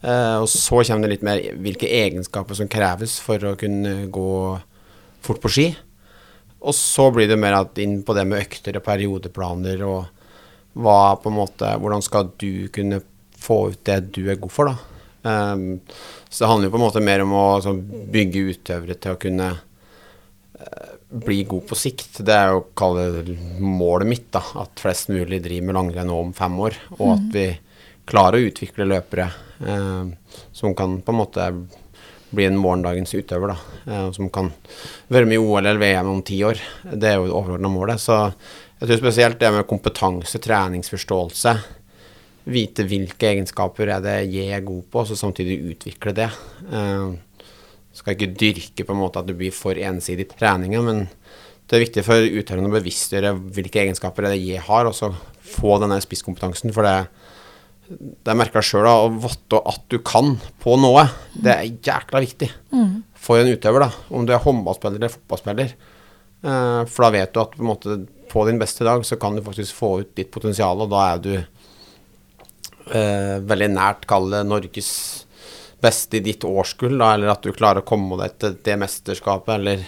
[0.00, 4.32] Uh, og så kommer det litt mer hvilke egenskaper som kreves for å kunne gå
[5.28, 5.68] fort på ski.
[6.64, 10.06] Og så blir det mer inn på det med økter og periodeplaner og
[10.78, 13.02] hva på en måte Hvordan skal du kunne
[13.38, 14.87] få ut det du er god for, da.
[15.28, 15.80] Um,
[16.28, 17.74] så det handler jo på en måte mer om å altså,
[18.12, 20.92] bygge utøvere til å kunne uh,
[21.24, 22.20] bli god på sikt.
[22.26, 23.24] Det er jo kalle
[23.62, 24.42] målet mitt, da.
[24.62, 26.78] At flest mulig driver med langrenn nå om fem år.
[26.98, 27.34] Og at mm.
[27.34, 27.48] vi
[28.08, 29.28] klarer å utvikle løpere
[29.64, 30.06] uh,
[30.52, 31.50] som kan på en måte
[32.28, 33.82] bli en morgendagens utøver, da.
[33.88, 34.52] Uh, som kan
[35.08, 36.60] være med i OL eller VM om ti år.
[36.92, 38.04] Det er jo det overordna målet.
[38.04, 38.20] Så
[38.78, 41.56] jeg tror spesielt det med kompetanse, treningsforståelse
[42.48, 46.28] vite hvilke egenskaper er det jeg er god på, og så samtidig utvikle det.
[46.72, 47.16] Uh,
[47.98, 51.06] skal ikke dyrke på en måte at det blir for ensidig treninga, men
[51.68, 55.10] det er viktig for utøverne å bevisstgjøre hvilke egenskaper er det jeg har, og så
[55.44, 56.72] få denne spisskompetansen.
[56.72, 56.94] For det,
[57.88, 61.04] det er merka sjøl, å votte at du kan på noe,
[61.36, 62.94] det er jækla viktig mm.
[63.18, 63.84] for en utøver.
[63.84, 65.76] da, Om du er håndballspiller eller fotballspiller.
[66.38, 69.44] Uh, for da vet du at på, måte, på din beste dag så kan du
[69.44, 71.32] faktisk få ut ditt potensial, og da er du
[72.94, 74.90] eh, veldig nært kalle Norges
[75.80, 79.54] beste i ditt årskull, da, eller at du klarer å komme deg til det mesterskapet,
[79.58, 79.84] eller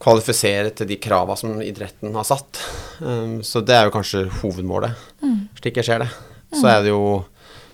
[0.00, 2.62] kvalifisere til de krava som idretten har satt.
[3.00, 5.36] Um, så det er jo kanskje hovedmålet, mm.
[5.60, 6.08] slik jeg ser det.
[6.50, 6.70] Så mm.
[6.72, 7.04] er det jo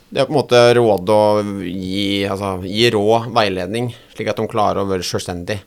[0.06, 1.22] det er på en måte råd å
[1.66, 5.58] gi, altså, gi råd, veiledning, slik at de klarer å være selvstendig.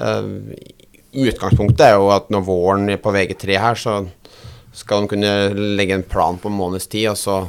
[0.00, 0.50] Uh,
[1.10, 4.00] utgangspunktet er jo at når våren er på VG3 her, så
[4.74, 5.32] skal de kunne
[5.78, 7.40] legge en plan på en måneds tid, og så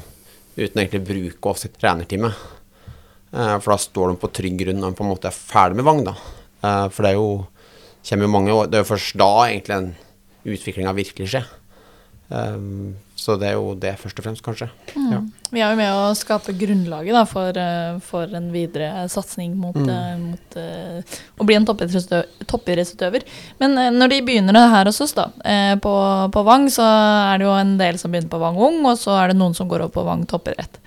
[0.58, 2.32] uten egentlig å bruke oss et trenertime.
[3.32, 5.80] Eh, for da står de på trygg grunn når de på en måte er ferdig
[5.80, 6.04] med Vang.
[6.08, 6.16] da.
[6.62, 7.48] Eh, for det er jo
[8.02, 9.96] kommer jo mange år, Det er jo først da egentlig en
[10.46, 11.46] utviklinga virkelig skjer.
[12.32, 14.70] Um, så det er jo det først og fremst, kanskje.
[14.96, 15.12] Mm.
[15.12, 15.22] Ja.
[15.52, 19.76] Vi er jo med å skape grunnlaget da, for, eh, for en videre satsing mot,
[19.76, 19.90] Mm.
[19.92, 23.26] eh, mot uh, å bli en toppidrettsutø- toppidrettsutøver.
[23.60, 25.94] Men uh, når de begynner det her hos oss, da, uh, på,
[26.32, 29.18] på Vang, så er det jo en del som begynner på Vang ung, og så
[29.20, 30.80] er det noen som går opp på Vang toppidrett.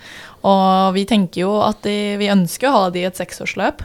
[0.48, 3.84] Og vi tenker jo at de, vi ønsker å ha de i et seksårsløp.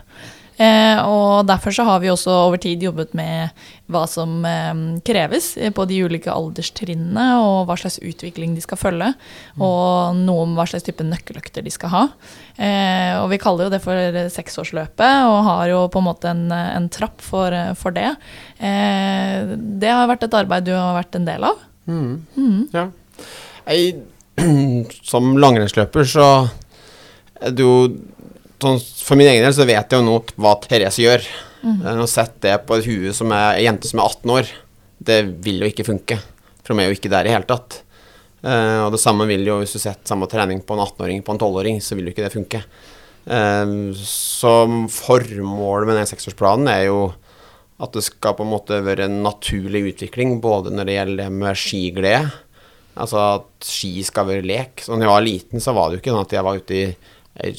[0.60, 3.54] Eh, og derfor så har vi også over tid jobbet med
[3.90, 9.14] hva som eh, kreves på de ulike alderstrinnene, og hva slags utvikling de skal følge,
[9.56, 12.04] og noe om hva slags type nøkkeløkter de skal ha.
[12.60, 16.46] Eh, og vi kaller jo det for seksårsløpet, og har jo på en måte en,
[16.52, 18.12] en trapp for, for det.
[18.60, 21.68] Eh, det har vært et arbeid du har vært en del av.
[21.90, 22.16] Mm.
[22.36, 22.62] Mm.
[22.76, 22.90] Ja.
[23.70, 24.02] Jeg,
[25.12, 26.30] som langrennsløper så
[27.40, 27.76] er det jo
[28.60, 31.28] For min egen del så vet jeg jo nå hva Therese gjør.
[31.64, 31.80] Mm.
[32.04, 34.52] Å sette det på et hue som er ei jente som er 18 år,
[35.10, 36.20] det vil jo ikke funke.
[36.64, 37.82] For de er jo ikke der i hele tatt.
[38.40, 41.36] Uh, og det samme vil jo hvis du setter samme trening på en 18-åring på
[41.36, 42.62] en 12-åring, så vil jo ikke det funke.
[43.28, 44.54] Uh, så
[44.96, 47.02] formålet med den seksårsplanen er jo
[47.80, 51.28] at det skal på en måte være en naturlig utvikling, både når det gjelder det
[51.32, 52.24] med skiglede,
[53.00, 54.84] altså at ski skal være lek.
[54.84, 56.76] Så når jeg var liten, så var det jo ikke sånn at jeg var ute
[56.76, 56.90] i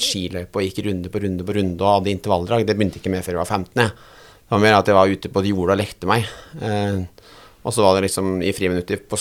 [0.00, 2.64] skiløype og gikk runde på runde på runde og hadde intervalldrag.
[2.68, 3.82] Det begynte ikke med før jeg var 15.
[3.82, 3.92] Jeg.
[4.40, 6.26] Det var mer at jeg var ute på jorda og lekte meg.
[6.60, 7.26] Eh,
[7.60, 9.20] og så var det liksom i friminuttet på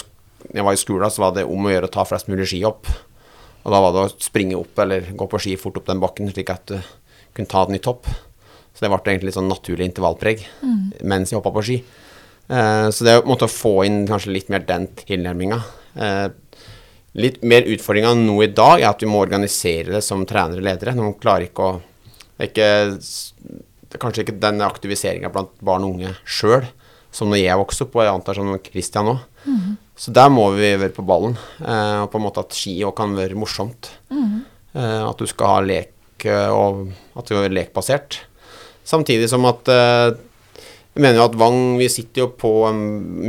[0.56, 2.62] jeg var i skolen, så var det om å gjøre å ta flest mulig ski
[2.68, 2.88] opp.
[3.60, 6.30] Og da var det å springe opp eller gå på ski fort opp den bakken,
[6.32, 6.78] slik at du
[7.36, 8.08] kunne ta den i topp.
[8.72, 10.46] Så det ble egentlig litt sånn naturlig intervallpreg
[11.04, 11.78] mens jeg hoppa på ski.
[12.50, 15.60] Eh, så det å få inn kanskje litt mer den tilnærminga.
[16.00, 16.28] Eh,
[17.20, 20.68] litt mer utfordringa nå i dag er at vi må organisere det som trenere og
[20.68, 20.96] ledere.
[20.98, 21.78] Når man klarer ikke å
[22.40, 22.68] Det er, ikke,
[23.90, 26.70] det er kanskje ikke den aktiviseringa blant barn og unge sjøl
[27.12, 29.22] som når jeg vokste opp, og jeg antar som Christian òg.
[30.00, 31.36] Så der må vi være på ballen.
[31.60, 33.92] Eh, og på en måte at ski òg kan være morsomt.
[34.14, 35.92] Eh, at du skal ha lek,
[36.24, 38.22] eh, og at det er lekbasert.
[38.88, 40.14] Samtidig som at eh,
[40.96, 42.80] jeg mener jo at Vang vi sitter jo på um,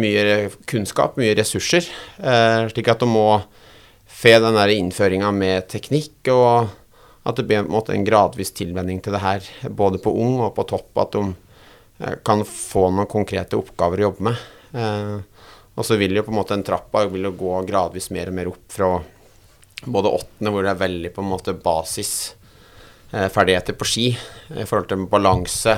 [0.00, 1.86] mye kunnskap, mye ressurser.
[2.18, 3.42] Eh, slik at du må
[4.20, 6.68] fe den innføringa med teknikk, og
[7.24, 10.54] at det blir en, måte en gradvis tilvenning til det her, både på ung og
[10.56, 10.90] på topp.
[11.00, 11.22] At de
[12.00, 14.36] eh, kan få noen konkrete oppgaver å jobbe med.
[14.76, 15.18] Eh,
[15.76, 18.34] og så vil jo på en måte en trappa vil jo gå gradvis mer og
[18.36, 18.90] mer opp fra
[19.80, 25.08] både åttende, hvor det er veldig på en måte basisferdigheter på ski i forhold til
[25.08, 25.74] balanse,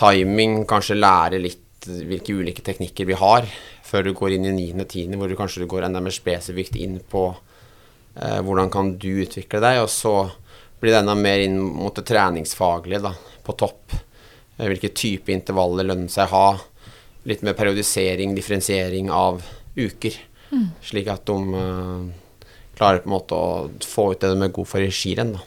[0.00, 3.42] timing, kanskje lære litt hvilke ulike teknikker vi har,
[3.90, 7.00] før du går inn i niende, tiende, hvor du kanskje går enda mer spesifikt inn
[7.10, 7.24] på
[8.14, 10.14] eh, hvordan kan du utvikle deg, og så
[10.80, 13.96] blir det enda mer inn mot det treningsfaglige da, på topp.
[14.56, 16.50] Eh, hvilke type intervaller lønner seg å ha.
[17.28, 19.42] Litt mer periodisering, differensiering av
[19.76, 20.16] uker.
[20.82, 22.06] Slik at de eh,
[22.78, 23.50] klarer på en måte å
[23.86, 25.34] få ut det de er gode for i skirenn.
[25.36, 25.42] Da.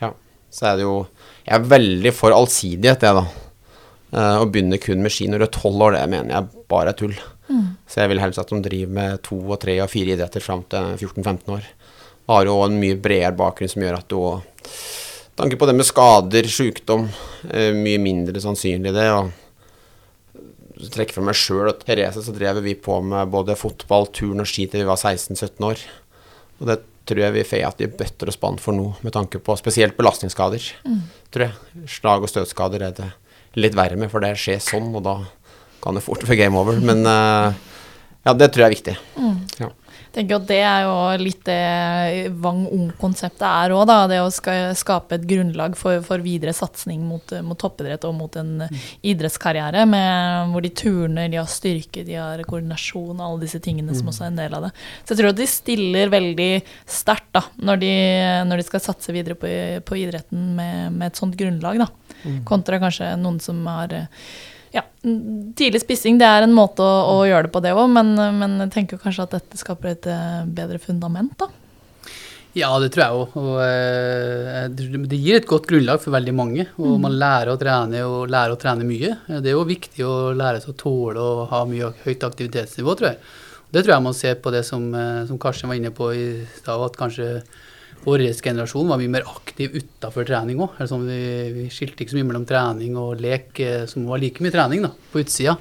[0.00, 0.12] Ja.
[0.50, 0.94] Så er det jo
[1.44, 3.26] Jeg er veldig for allsidighet, jeg, da.
[4.16, 6.94] Eh, å begynne kun med ski når du er tolv år, det mener jeg bare
[6.94, 7.14] er tull.
[7.86, 10.64] Så jeg vil helst at de driver med to og tre og fire idretter fram
[10.72, 11.66] til 14-15 år.
[12.26, 14.70] Har jo en mye bredere bakgrunn som gjør at du òg
[15.36, 17.10] Tanke på det med skader, sykdom,
[17.52, 19.10] eh, mye mindre sannsynlig det.
[19.12, 19.28] og
[20.92, 24.48] trekker fra meg sjøl i Therese, så drev vi på med både fotball, turn og
[24.48, 25.82] ski til vi var 16-17 år.
[26.60, 29.38] Og det tror jeg vi får at vi bøtter og spann for nå, med tanke
[29.38, 30.72] på spesielt belastningsskader.
[31.30, 31.86] Tror jeg.
[31.86, 33.10] Slag- og støtskader er det
[33.56, 35.16] litt verre med, for det skjer sånn, og da
[35.86, 36.82] kan det fort være game over.
[36.82, 37.64] Men eh,
[38.26, 39.00] ja, det tror jeg er viktig.
[39.62, 39.72] Ja.
[40.06, 43.90] Jeg tenker at Det er jo litt det Vang Ung-konseptet er òg.
[44.08, 44.30] Det å
[44.74, 48.64] skape et grunnlag for, for videre satsing mot, mot toppidrett og mot en
[49.04, 49.84] idrettskarriere.
[49.92, 54.24] Med, hvor de turner, de har styrke, de har koordinasjon, alle disse tingene som også
[54.24, 54.72] er en del av det.
[55.04, 56.50] Så jeg tror at de stiller veldig
[56.96, 57.94] sterkt når de,
[58.48, 59.52] når de skal satse videre på,
[59.84, 61.84] på idretten med, med et sånt grunnlag.
[61.84, 61.90] da.
[62.48, 63.92] Kontra kanskje noen som har
[64.76, 64.82] ja,
[65.56, 68.58] tidlig spissing det er en måte å, å gjøre det på, det òg, men, men
[68.66, 71.48] jeg tenker kanskje at dette skaper et eh, bedre fundament, da.
[72.56, 73.34] Ja, det tror jeg òg.
[73.36, 76.64] Og eh, det gir et godt grunnlag for veldig mange.
[76.80, 79.12] Og man lærer å trene og lærer å trene mye.
[79.28, 83.10] Det er jo viktig å lære seg å tåle å ha mye høyt aktivitetsnivå, tror
[83.10, 83.20] jeg.
[83.76, 86.26] Det tror jeg man ser på det som, eh, som Karsten var inne på i
[86.56, 87.28] stad, at kanskje
[88.06, 90.78] vår generasjon var mye mer aktiv utafor trening òg.
[90.82, 91.18] Altså, vi,
[91.56, 94.86] vi skilte ikke så mye mellom trening og lek, eh, som var like mye trening
[94.86, 95.56] da, på utsida.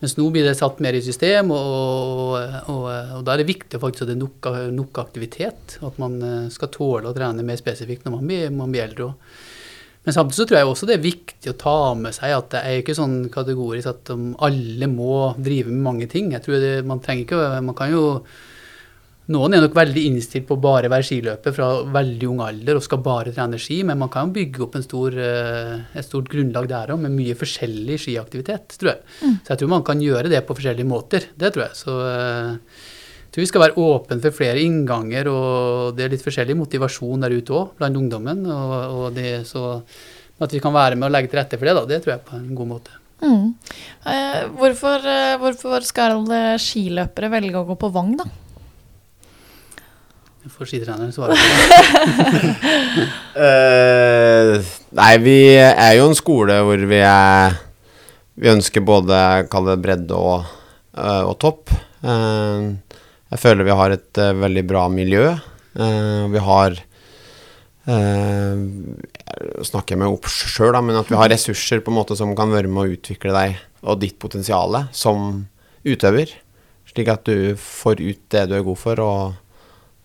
[0.00, 2.38] Mens nå blir det satt mer i system, og,
[2.72, 5.76] og, og da er det viktig faktisk at det er nok, nok, aktivitet.
[5.84, 9.12] At man eh, skal tåle å trene mer spesifikt når man blir, man blir eldre.
[10.06, 12.60] Men samtidig så tror jeg også det er viktig å ta med seg at det
[12.64, 16.32] er ikke sånn kategorisk at alle må drive med mange ting.
[16.32, 18.04] Jeg tror det, man trenger ikke Man kan jo
[19.30, 22.84] noen er nok veldig innstilt på å bare være skiløper fra veldig ung alder og
[22.84, 26.94] skal bare trene ski, men man kan bygge opp stor, eh, et stort grunnlag der
[26.94, 29.04] òg, med mye forskjellig skiaktivitet, tror jeg.
[29.22, 29.36] Mm.
[29.44, 31.28] Så jeg tror man kan gjøre det på forskjellige måter.
[31.38, 31.78] Det tror jeg.
[31.78, 32.56] Så eh,
[33.20, 37.22] jeg tror vi skal være åpne for flere innganger, og det er litt forskjellig motivasjon
[37.22, 38.42] der ute òg, blant ungdommen.
[38.50, 39.76] Og, og det, så
[40.40, 42.26] at vi kan være med og legge til rette for det, da, det tror jeg
[42.26, 42.98] på en god måte.
[43.20, 43.48] Mm.
[44.10, 46.24] Eh, hvorfor, eh, hvorfor skal
[46.58, 48.26] skiløpere velge å gå på Vang, da?
[50.48, 51.42] Får skitreneren svare på
[52.32, 52.52] det.
[53.36, 57.58] uh, nei, vi er jo en skole hvor vi er
[58.40, 59.18] Vi ønsker både
[59.52, 60.46] kalle det bredde og,
[60.96, 61.74] uh, og topp.
[62.00, 62.72] Uh,
[63.30, 65.26] jeg føler vi har et veldig bra miljø.
[65.76, 66.80] vi har
[69.62, 72.50] snakker jeg meg opp sjøl, men at vi har ressurser på en måte som kan
[72.50, 75.44] være med å utvikle deg og ditt potensial som
[75.86, 76.34] utøver.
[76.90, 79.38] Slik at du får ut det du er god for, og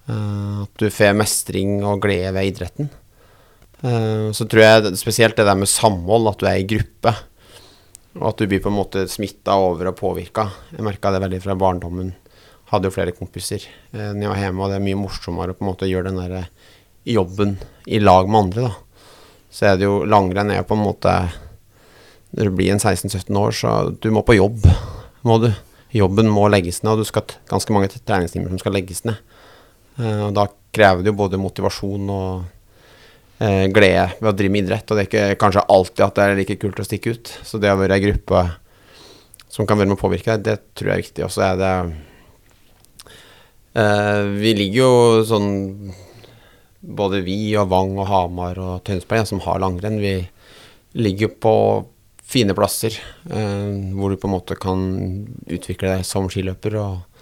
[0.05, 2.91] at du får mestring og glede ved idretten.
[3.85, 7.13] Eh, så tror jeg spesielt det der med samhold, at du er i gruppe.
[8.15, 10.47] Og at du blir på en måte smitta over og påvirka.
[10.71, 12.13] Jeg merka det veldig fra barndommen.
[12.71, 15.57] Hadde jo flere kompiser eh, når jeg var hjemme, og det er mye morsommere å
[15.57, 16.49] på en måte gjøre den der
[17.05, 19.11] jobben i lag med andre, da.
[19.53, 21.11] Så er det jo langrenn er jo på en måte
[22.35, 23.69] Når du blir en 16-17 år, så
[24.03, 24.65] du må på jobb,
[25.23, 25.53] må du.
[25.95, 29.21] Jobben må legges ned, og du skal ganske mange treningstimer som skal legges ned.
[29.99, 32.43] Eh, og da krever det jo både motivasjon og
[33.39, 34.89] eh, glede ved å drive med idrett.
[34.89, 37.33] Og det er ikke kanskje alltid at det er like kult å stikke ut.
[37.47, 38.43] Så det å være ei gruppe
[39.47, 41.25] som kan være med å påvirke deg, det tror jeg er viktig.
[41.27, 41.73] Og så er det
[43.79, 45.49] eh, Vi ligger jo sånn
[46.85, 50.19] Både vi og Vang og Hamar og Tønsberg som har langrenn, vi
[51.01, 51.53] ligger på
[52.21, 52.93] fine plasser
[53.25, 54.83] hvor du på en måte kan
[55.49, 56.77] utvikle deg som skiløper.
[56.77, 57.14] og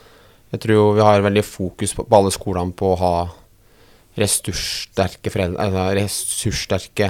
[0.53, 3.13] jeg tror vi har veldig fokus på, på alle skolene på å ha
[4.19, 7.09] ressurssterke, foreldre, altså ressurssterke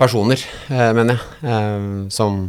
[0.00, 1.52] personer, eh, mener jeg.
[1.52, 2.42] Eh, som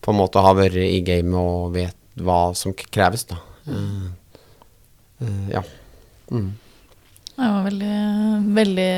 [0.00, 3.40] på en måte har vært i gamet og vet hva som kreves, da.
[3.68, 4.06] Eh,
[5.26, 5.62] eh ja.
[6.30, 6.54] Mm.
[7.36, 7.96] Det var veldig,
[8.56, 8.92] veldig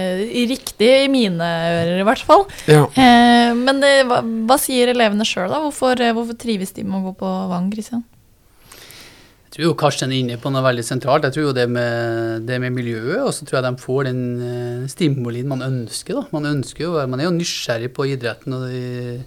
[0.52, 2.44] riktig i mine ører, i hvert fall.
[2.70, 2.84] Ja.
[2.94, 5.58] Eh, men det, hva, hva, sier elevene sjøl, da?
[5.64, 8.06] Hvorfor, hvorfor, trives de med å gå på Vang, Kristian?
[9.48, 11.24] Jeg tror jo Karsten er inne på noe veldig sentralt.
[11.24, 14.20] Jeg tror jo det med, det med miljøet, og så tror jeg de får den
[14.42, 16.18] uh, stimulien man ønsker.
[16.18, 16.26] da.
[16.36, 18.58] Man ønsker jo, man er jo nysgjerrig på idretten.
[18.58, 19.24] og de,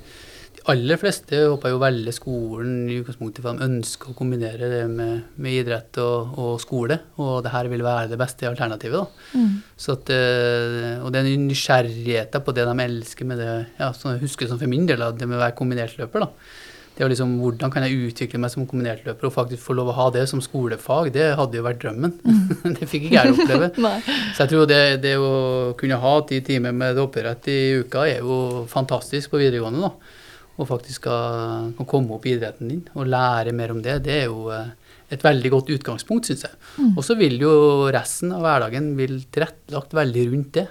[0.60, 4.86] de aller fleste håper jo velger skolen i utgangspunktet for de ønsker å kombinere det
[4.94, 7.02] med, med idrett og, og, skole.
[7.18, 9.02] Og det her vil være det beste alternativet.
[9.02, 9.42] da.
[9.42, 9.56] Mm.
[9.74, 14.28] Så at, uh, og den nysgjerrigheten på det de elsker med det ja, så jeg
[14.28, 16.30] husker som for min del, det med å være kombinertløper.
[16.30, 19.92] da det var liksom, Hvordan kan jeg utvikle meg som kombinertløper og faktisk få lov
[19.94, 21.12] å ha det som skolefag?
[21.16, 22.18] Det hadde jo vært drømmen.
[22.22, 22.74] Mm.
[22.78, 23.70] det fikk ikke jeg oppleve.
[24.36, 28.20] så jeg tror det, det, å kunne ha ti timer med toppidrett i uka er
[28.20, 29.88] jo fantastisk på videregående.
[29.88, 30.20] da.
[30.60, 34.02] Og faktisk kan komme opp i idretten din og lære mer om det.
[34.06, 34.76] Det er jo eh,
[35.12, 36.60] et veldig godt utgangspunkt, syns jeg.
[36.76, 36.92] Mm.
[36.92, 37.54] Og så vil jo
[37.94, 40.68] resten av hverdagen vil tilrettelagt veldig rundt det.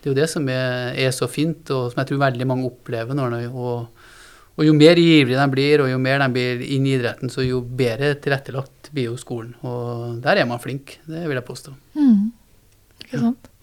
[0.00, 2.68] Det er jo det som er, er, så fint, og som jeg tror veldig mange
[2.70, 3.95] opplever når de, og
[4.56, 7.44] og jo mer ivrige de blir, og jo mer de blir inn i idretten, så
[7.44, 9.52] jo bedre tilrettelagt blir jo skolen.
[9.66, 11.74] Og der er man flink, det vil jeg påstå.
[11.98, 12.32] Mm.
[13.04, 13.50] Ikke sant.
[13.50, 13.55] Ja,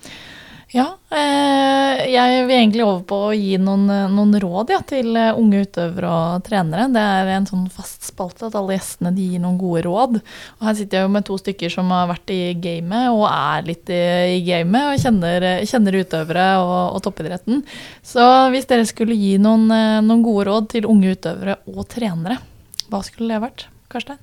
[0.82, 5.62] eh, jeg vil egentlig over på å gi noen, noen råd ja, til eh, unge
[5.68, 6.88] utøvere og trenere.
[6.90, 10.18] Det er en sånn fast spalte at alle gjestene gir noen gode råd.
[10.58, 13.68] Og her sitter jeg jo med to stykker som har vært i gamet og er
[13.70, 14.02] litt i,
[14.40, 17.62] i gamet og kjenner, kjenner utøvere og, og, toppidretten.
[18.02, 22.40] Så hvis dere skulle gi noen, eh, noen gode råd til unge utøvere og trenere,
[22.90, 23.68] hva skulle det vært?
[23.94, 24.18] Karstein?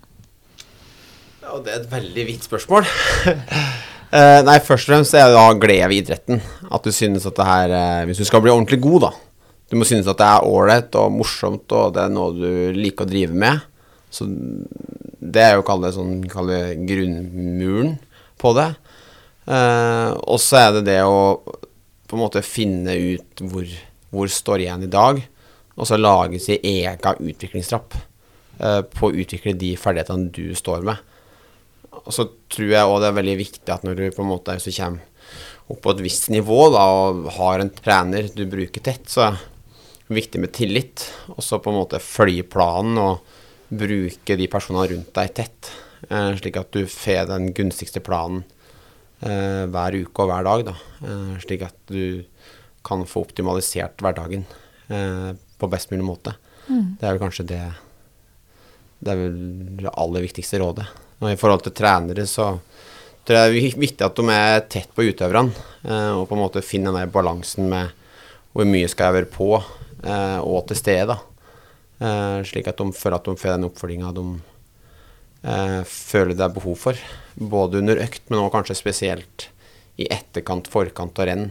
[1.40, 2.90] Ja, det er et veldig vidt spørsmål.
[4.10, 6.40] Uh, nei, først og fremst er det da glede ved idretten.
[6.66, 9.10] At du synes at det her uh, Hvis du skal bli ordentlig god, da.
[9.70, 13.06] Du må synes at det er ålreit og morsomt, og det er noe du liker
[13.06, 13.60] å drive med.
[14.10, 16.58] Så det er jo å kalle det sånn kalle
[16.88, 17.92] grunnmuren
[18.42, 18.66] på det.
[19.46, 21.38] Uh, og så er det det å
[22.10, 23.68] på en måte finne ut hvor,
[24.10, 25.20] hvor står igjen i dag,
[25.78, 27.94] og så lage sin egen utviklingstrapp
[28.58, 30.98] på å utvikle de ferdighetene du står med.
[32.04, 34.56] Og så tror jeg òg det er veldig viktig at når du på en måte
[34.62, 35.06] så kommer
[35.70, 39.36] opp på et visst nivå da, og har en trener du bruker tett, så er
[40.08, 41.04] det viktig med tillit.
[41.36, 43.20] Og så på en måte følge planen og
[43.70, 45.70] bruke de personene rundt deg tett,
[46.08, 48.42] eh, slik at du får den gunstigste planen
[49.22, 50.64] eh, hver uke og hver dag.
[50.72, 50.74] Da.
[51.06, 52.24] Eh, slik at du
[52.86, 54.46] kan få optimalisert hverdagen
[54.88, 55.30] eh,
[55.60, 56.34] på best mulig måte.
[56.66, 56.96] Mm.
[56.98, 57.62] Det er vel kanskje det
[59.00, 59.36] Det er vel
[59.80, 60.84] det aller viktigste rådet.
[61.20, 62.54] Og I forhold til trenere så
[63.24, 65.52] tror jeg det er viktig at de er tett på utøverne,
[65.84, 67.92] eh, og på en måte finner den der balansen med
[68.50, 69.50] hvor mye skal jeg være på,
[70.02, 71.14] eh, og til stede.
[71.14, 71.18] da.
[72.00, 74.28] Eh, slik at de føler at de får den oppfølginga de
[75.40, 76.98] føler det er behov for.
[77.38, 79.46] Både under økt, men også kanskje spesielt
[79.96, 81.46] i etterkant, forkant av renn.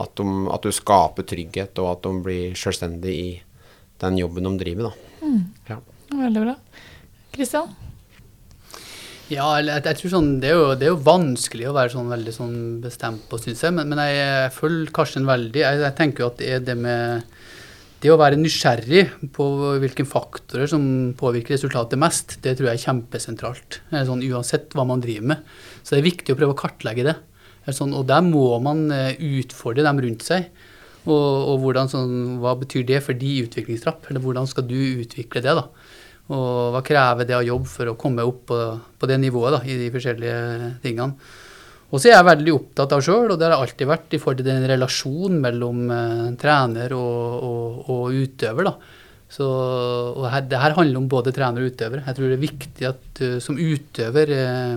[0.00, 3.28] At, de, at du skaper trygghet, og at de blir selvstendige i
[4.00, 4.96] den jobben de driver.
[5.20, 5.20] med.
[5.20, 5.44] Mm.
[5.68, 5.80] Ja.
[6.16, 6.56] Veldig bra.
[7.36, 7.83] Kristian?
[9.34, 12.10] Ja, jeg, jeg tror sånn, det er, jo, det er jo vanskelig å være sånn
[12.12, 13.74] veldig sånn bestemt på, syns jeg.
[13.74, 15.62] Men, men jeg følger Karsten veldig.
[15.64, 17.32] Jeg, jeg tenker jo at det er det med
[18.04, 19.44] det å være nysgjerrig på
[19.80, 20.82] hvilke faktorer som
[21.16, 23.78] påvirker resultatet mest, det tror jeg er kjempesentralt.
[23.94, 25.54] Sånn, uansett hva man driver med.
[25.80, 27.16] Så det er viktig å prøve å kartlegge det.
[27.72, 30.50] Sånn, og der må man eh, utfordre dem rundt seg.
[31.04, 32.12] Og, og hvordan, sånn,
[32.44, 34.04] hva betyr det for de utviklingstrapp?
[34.10, 35.56] Eller hvordan skal du utvikle det?
[35.56, 35.64] da?
[36.32, 38.60] Og hva krever det av jobb for å komme opp på,
[38.96, 41.34] på det nivået da, i de forskjellige tingene.
[41.92, 44.18] Og så er jeg veldig opptatt av sjøl, og det har jeg alltid vært, i
[44.22, 48.70] forhold til den relasjonen mellom eh, trener og, og, og utøver.
[48.70, 48.72] da.
[49.34, 49.46] Så,
[50.14, 52.02] og her, det her handler om både trener og utøver.
[52.06, 54.74] Jeg tror det er viktig at du som utøver eh,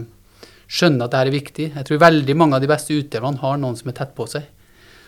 [0.67, 1.67] skjønner at det her er viktig.
[1.73, 4.45] Jeg tror veldig mange av de beste utøverne har noen som er tett på seg.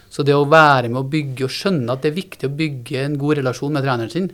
[0.09, 3.03] Så det å være med å bygge og skjønne at det er viktig å bygge
[3.03, 4.31] en god relasjon med treneren sin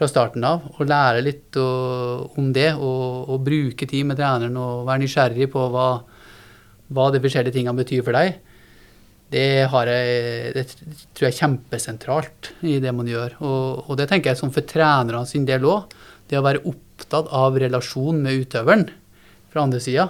[0.00, 4.54] fra starten av, og lære litt og, om det, og, og, bruke tid med treneren
[4.56, 5.88] og være nysgjerrig på hva,
[6.88, 8.38] hva de forskjellige tingene betyr for deg,
[9.30, 13.36] det, jeg, det tror jeg er kjempesentralt i det man gjør.
[13.44, 15.92] Og, og det tenker jeg som for trenerne sin del òg.
[16.26, 18.88] Det å være opptatt av relasjon med utøveren
[19.52, 20.08] fra andre sida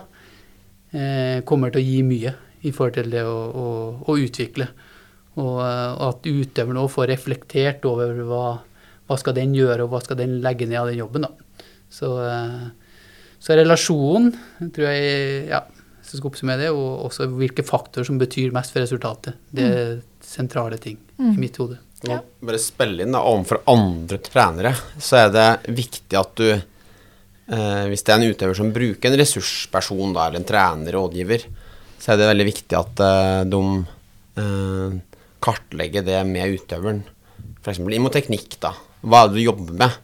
[0.94, 2.32] eh, kommer til å gi mye
[2.64, 3.66] i forhold til det å, å,
[4.06, 4.70] å utvikle.
[5.36, 8.44] Og, og at utøveren òg får reflektert over hva,
[9.10, 11.26] hva skal den gjøre, og hva skal den legge ned av den jobben.
[11.26, 11.66] da.
[11.90, 12.08] Så,
[13.42, 14.30] så relasjonen
[14.70, 15.60] tror jeg ja,
[16.00, 19.36] hvis jeg skal oppsummere det, og også hvilke faktorer som betyr mest for resultatet.
[19.50, 19.94] Det er
[20.24, 21.34] sentrale ting Mm.
[21.34, 21.74] i mitt hode.
[22.08, 22.22] Ja.
[22.40, 28.06] Bare spille inn da, overfor andre trenere, så er det viktig at du eh, Hvis
[28.06, 31.44] det er en utøver som bruker en ressursperson, da, eller en trener, rådgiver,
[32.00, 33.60] så er det veldig viktig at eh, de
[34.40, 34.96] eh,
[35.44, 37.02] kartlegger det med utøveren.
[37.60, 37.82] F.eks.
[37.84, 38.72] inn mot teknikk, da.
[39.00, 39.98] Hva er det du jobber med?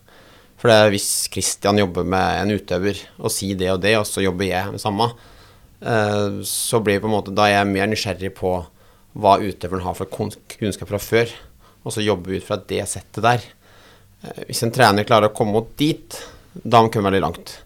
[0.57, 4.25] For det hvis Christian jobber med en utøver og sier det og det, og så
[4.25, 5.11] jobber jeg med samme,
[5.81, 8.55] eh, så blir på en måte, da er jeg mer nysgjerrig på
[9.17, 11.31] hva utøveren har for kunnskap fra før,
[11.85, 13.45] og så jobbe ut fra det settet der.
[14.25, 16.19] Eh, hvis en trener klarer å komme opp dit,
[16.57, 17.59] da har man kommet veldig langt.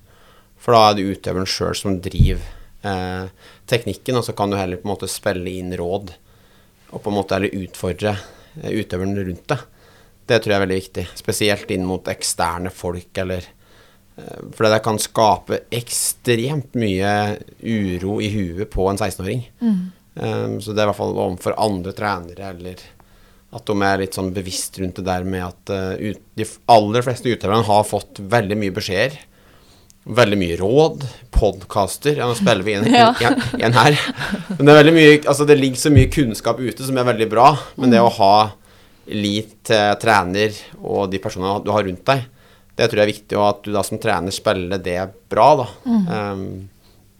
[0.60, 2.42] For da er det utøveren sjøl som driver
[2.86, 3.30] eh,
[3.70, 6.12] teknikken, og så kan du heller på en måte spille inn råd,
[6.90, 8.16] og på en måte eller utfordre
[8.60, 9.60] eh, utøveren rundt det.
[10.30, 14.82] Det tror jeg er veldig viktig, spesielt inn mot eksterne folk, eller eh, For det
[14.84, 17.14] kan skape ekstremt mye
[17.62, 19.42] uro i huet på en 16-åring.
[19.58, 19.80] Mm.
[20.20, 22.82] Um, så det er i hvert fall overfor andre trenere, eller
[23.50, 27.02] at de er litt sånn bevisst rundt det der med at uh, ut, de aller
[27.06, 29.18] fleste utøverne har fått veldig mye beskjeder.
[30.10, 31.02] Veldig mye råd,
[31.34, 33.10] podkaster Ja, nå spiller vi inn Ja.
[33.20, 33.98] en, en her.
[34.56, 37.50] Men det er mye Altså, det ligger så mye kunnskap ute som er veldig bra,
[37.76, 38.32] men det å ha
[39.10, 42.26] lit til trener og de personene du har rundt deg,
[42.78, 44.98] det tror jeg er viktig, og at du da som trener spiller det
[45.30, 45.66] bra, da.
[45.84, 46.44] Um,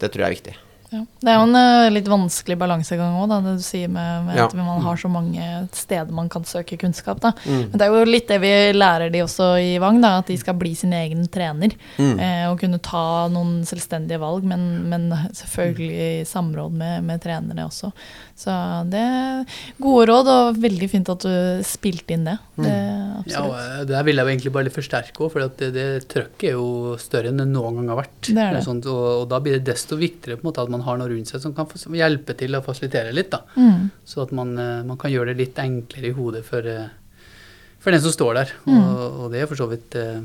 [0.00, 0.54] det tror jeg er viktig.
[0.90, 1.04] Ja.
[1.22, 4.46] Det er jo en uh, litt vanskelig balansegang òg, det du sier med, med Ja.
[4.48, 5.44] at man har så mange
[5.76, 7.20] steder man kan søke kunnskap.
[7.22, 7.30] Da.
[7.46, 7.60] Mm.
[7.70, 10.38] Men det er jo litt det vi lærer de også i Vang, da, at de
[10.40, 11.76] skal bli sin egen trener.
[11.98, 12.16] Mm.
[12.18, 17.68] Eh, og kunne ta noen selvstendige valg, men, men selvfølgelig i samråd med, med trenere
[17.68, 17.92] også.
[18.40, 18.50] Så
[18.90, 22.38] det er gode råd, og veldig fint at du spilte inn det.
[22.56, 22.64] Mm.
[22.64, 23.54] det Ja, absolutt.
[23.60, 26.50] eh, det her vil jeg jo egentlig bare litt forsterke òg, for det, det trøkket
[26.50, 28.18] er jo større enn det noen gang har vært.
[28.32, 28.64] Det er det.
[28.66, 31.08] Sånt, og, og da blir det desto viktigere på en måte at man har noe
[31.08, 31.66] rundt seg som kan
[31.96, 33.30] hjelpe til å fasilitere litt.
[33.30, 33.42] da.
[33.56, 33.90] Mm.
[34.04, 36.88] Så at man, eh, man kan gjøre det litt enklere i hodet for, eh,
[37.80, 38.52] for den som står der.
[38.66, 38.78] Mm.
[38.80, 40.20] Og, og det er for så vidt eh,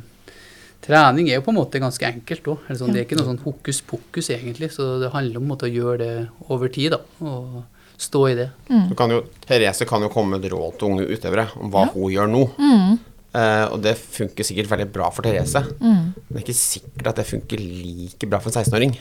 [0.86, 2.66] Trening er jo på en måte ganske enkelt òg.
[2.78, 4.70] Sånn, det er ikke noe sånn hokus pokus egentlig.
[4.76, 7.00] Så det handler om måte å gjøre det over tid, da.
[7.26, 7.64] Og
[7.98, 8.50] stå i det.
[8.70, 8.84] Mm.
[8.92, 11.92] Så kan jo, Therese kan jo komme med råd til unge utøvere om hva Ja.
[11.96, 12.44] hun gjør nå.
[12.60, 13.00] Mm.
[13.36, 15.60] Eh, og det funker sikkert veldig bra for Therese.
[15.82, 16.14] Mm.
[16.16, 18.94] Men det er ikke sikkert at det funker like bra for en 16-åring.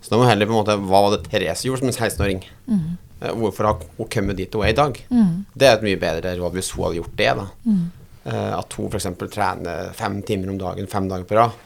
[0.00, 2.40] Så da må heller på en måte Hva var det Therese gjorde som en 16-åring?
[2.70, 2.86] Mm.
[3.20, 4.96] Uh, hvorfor har hun kommet dit hun er i dag?
[5.10, 5.34] Mm.
[5.52, 7.28] Det er et mye bedre råd hvis hun hadde gjort det.
[7.42, 7.46] da.
[7.68, 7.84] Mm.
[8.24, 9.10] Eh, at hun f.eks.
[9.34, 11.60] trener fem timer om dagen fem dager på rad,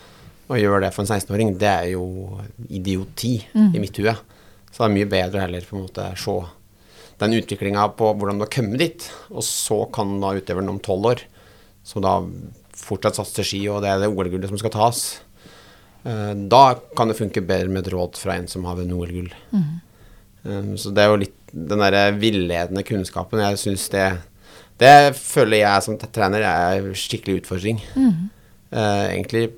[0.49, 2.05] og gjør det for en 16-åring, det er jo
[2.69, 3.75] idioti Mm.
[3.77, 4.15] i mitt hue.
[4.73, 6.35] Så det er mye bedre heller på en måte se
[7.19, 11.07] den utviklinga på hvordan du har kommet dit, og så kan da utøveren om tolv
[11.13, 11.23] år,
[11.89, 12.19] som da
[12.79, 15.03] fortsatt satser ski, og det er det OL-gullet som skal tas,
[16.05, 16.63] eh, da
[16.97, 19.33] kan det funke bedre med et råd fra en som har vunnet OL-gull.
[20.45, 23.41] Um, så det er jo litt den derre villedende kunnskapen.
[23.43, 24.09] Jeg syns det
[24.79, 27.81] Det føler jeg som trener er skikkelig utfordring.
[28.71, 29.49] Eh, egentlig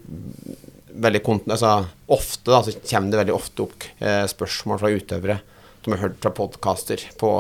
[0.89, 1.21] veldig
[1.51, 3.85] altså, Ofte da, så kommer det veldig ofte opp
[4.33, 5.37] spørsmål fra utøvere
[5.85, 7.31] som har hørt fra podkaster på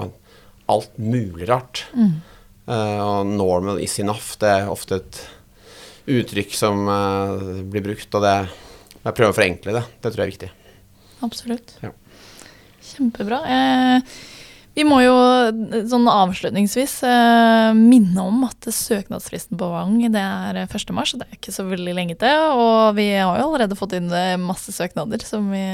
[0.70, 1.84] alt mulig rart.
[1.96, 2.29] Eh,
[2.70, 5.20] og 'normal is enough' det er ofte et
[6.10, 8.34] uttrykk som eh, blir brukt, og det
[9.00, 9.84] jeg prøver å forenkle det.
[10.02, 10.50] Det tror jeg er viktig.
[11.24, 11.72] Absolutt.
[11.84, 11.92] Ja.
[12.90, 13.38] Kjempebra.
[13.48, 14.18] Eh,
[14.74, 20.60] vi må jo eh, sånn avslutningsvis eh, minne om at søknadsfristen på Vang det er
[20.62, 20.92] 1.
[20.94, 21.14] mars.
[21.18, 22.44] Det er ikke så veldig lenge til.
[22.54, 25.64] Og vi har jo allerede fått inn eh, masse søknader, vi,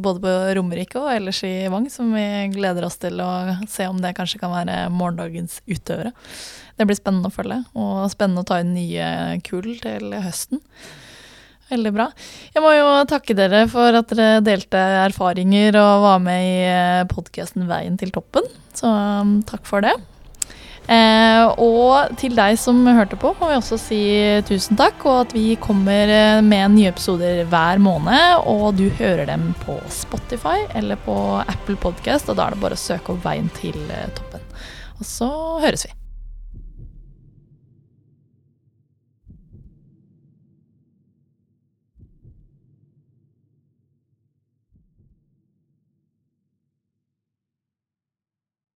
[0.00, 2.24] både på Romerike og ellers i Vang, som vi
[2.54, 3.30] gleder oss til å
[3.68, 6.14] se om det kanskje kan være morgendagens utøvere.
[6.80, 9.06] Det blir spennende å følge, og spennende å ta inn nye
[9.44, 10.64] kull til høsten.
[11.70, 12.08] Veldig bra.
[12.54, 17.68] Jeg må jo takke dere for at dere delte erfaringer og var med i podkasten
[17.70, 18.48] Veien til toppen.
[18.74, 19.94] Så um, takk for det.
[20.90, 24.00] Eh, og til deg som hørte på, må vi også si
[24.48, 28.48] tusen takk, og at vi kommer eh, med nye episoder hver måned.
[28.50, 31.14] Og du hører dem på Spotify eller på
[31.44, 34.42] Apple Podcast, og da er det bare å søke opp Veien til eh, toppen.
[34.98, 35.30] Og så
[35.62, 35.99] høres vi.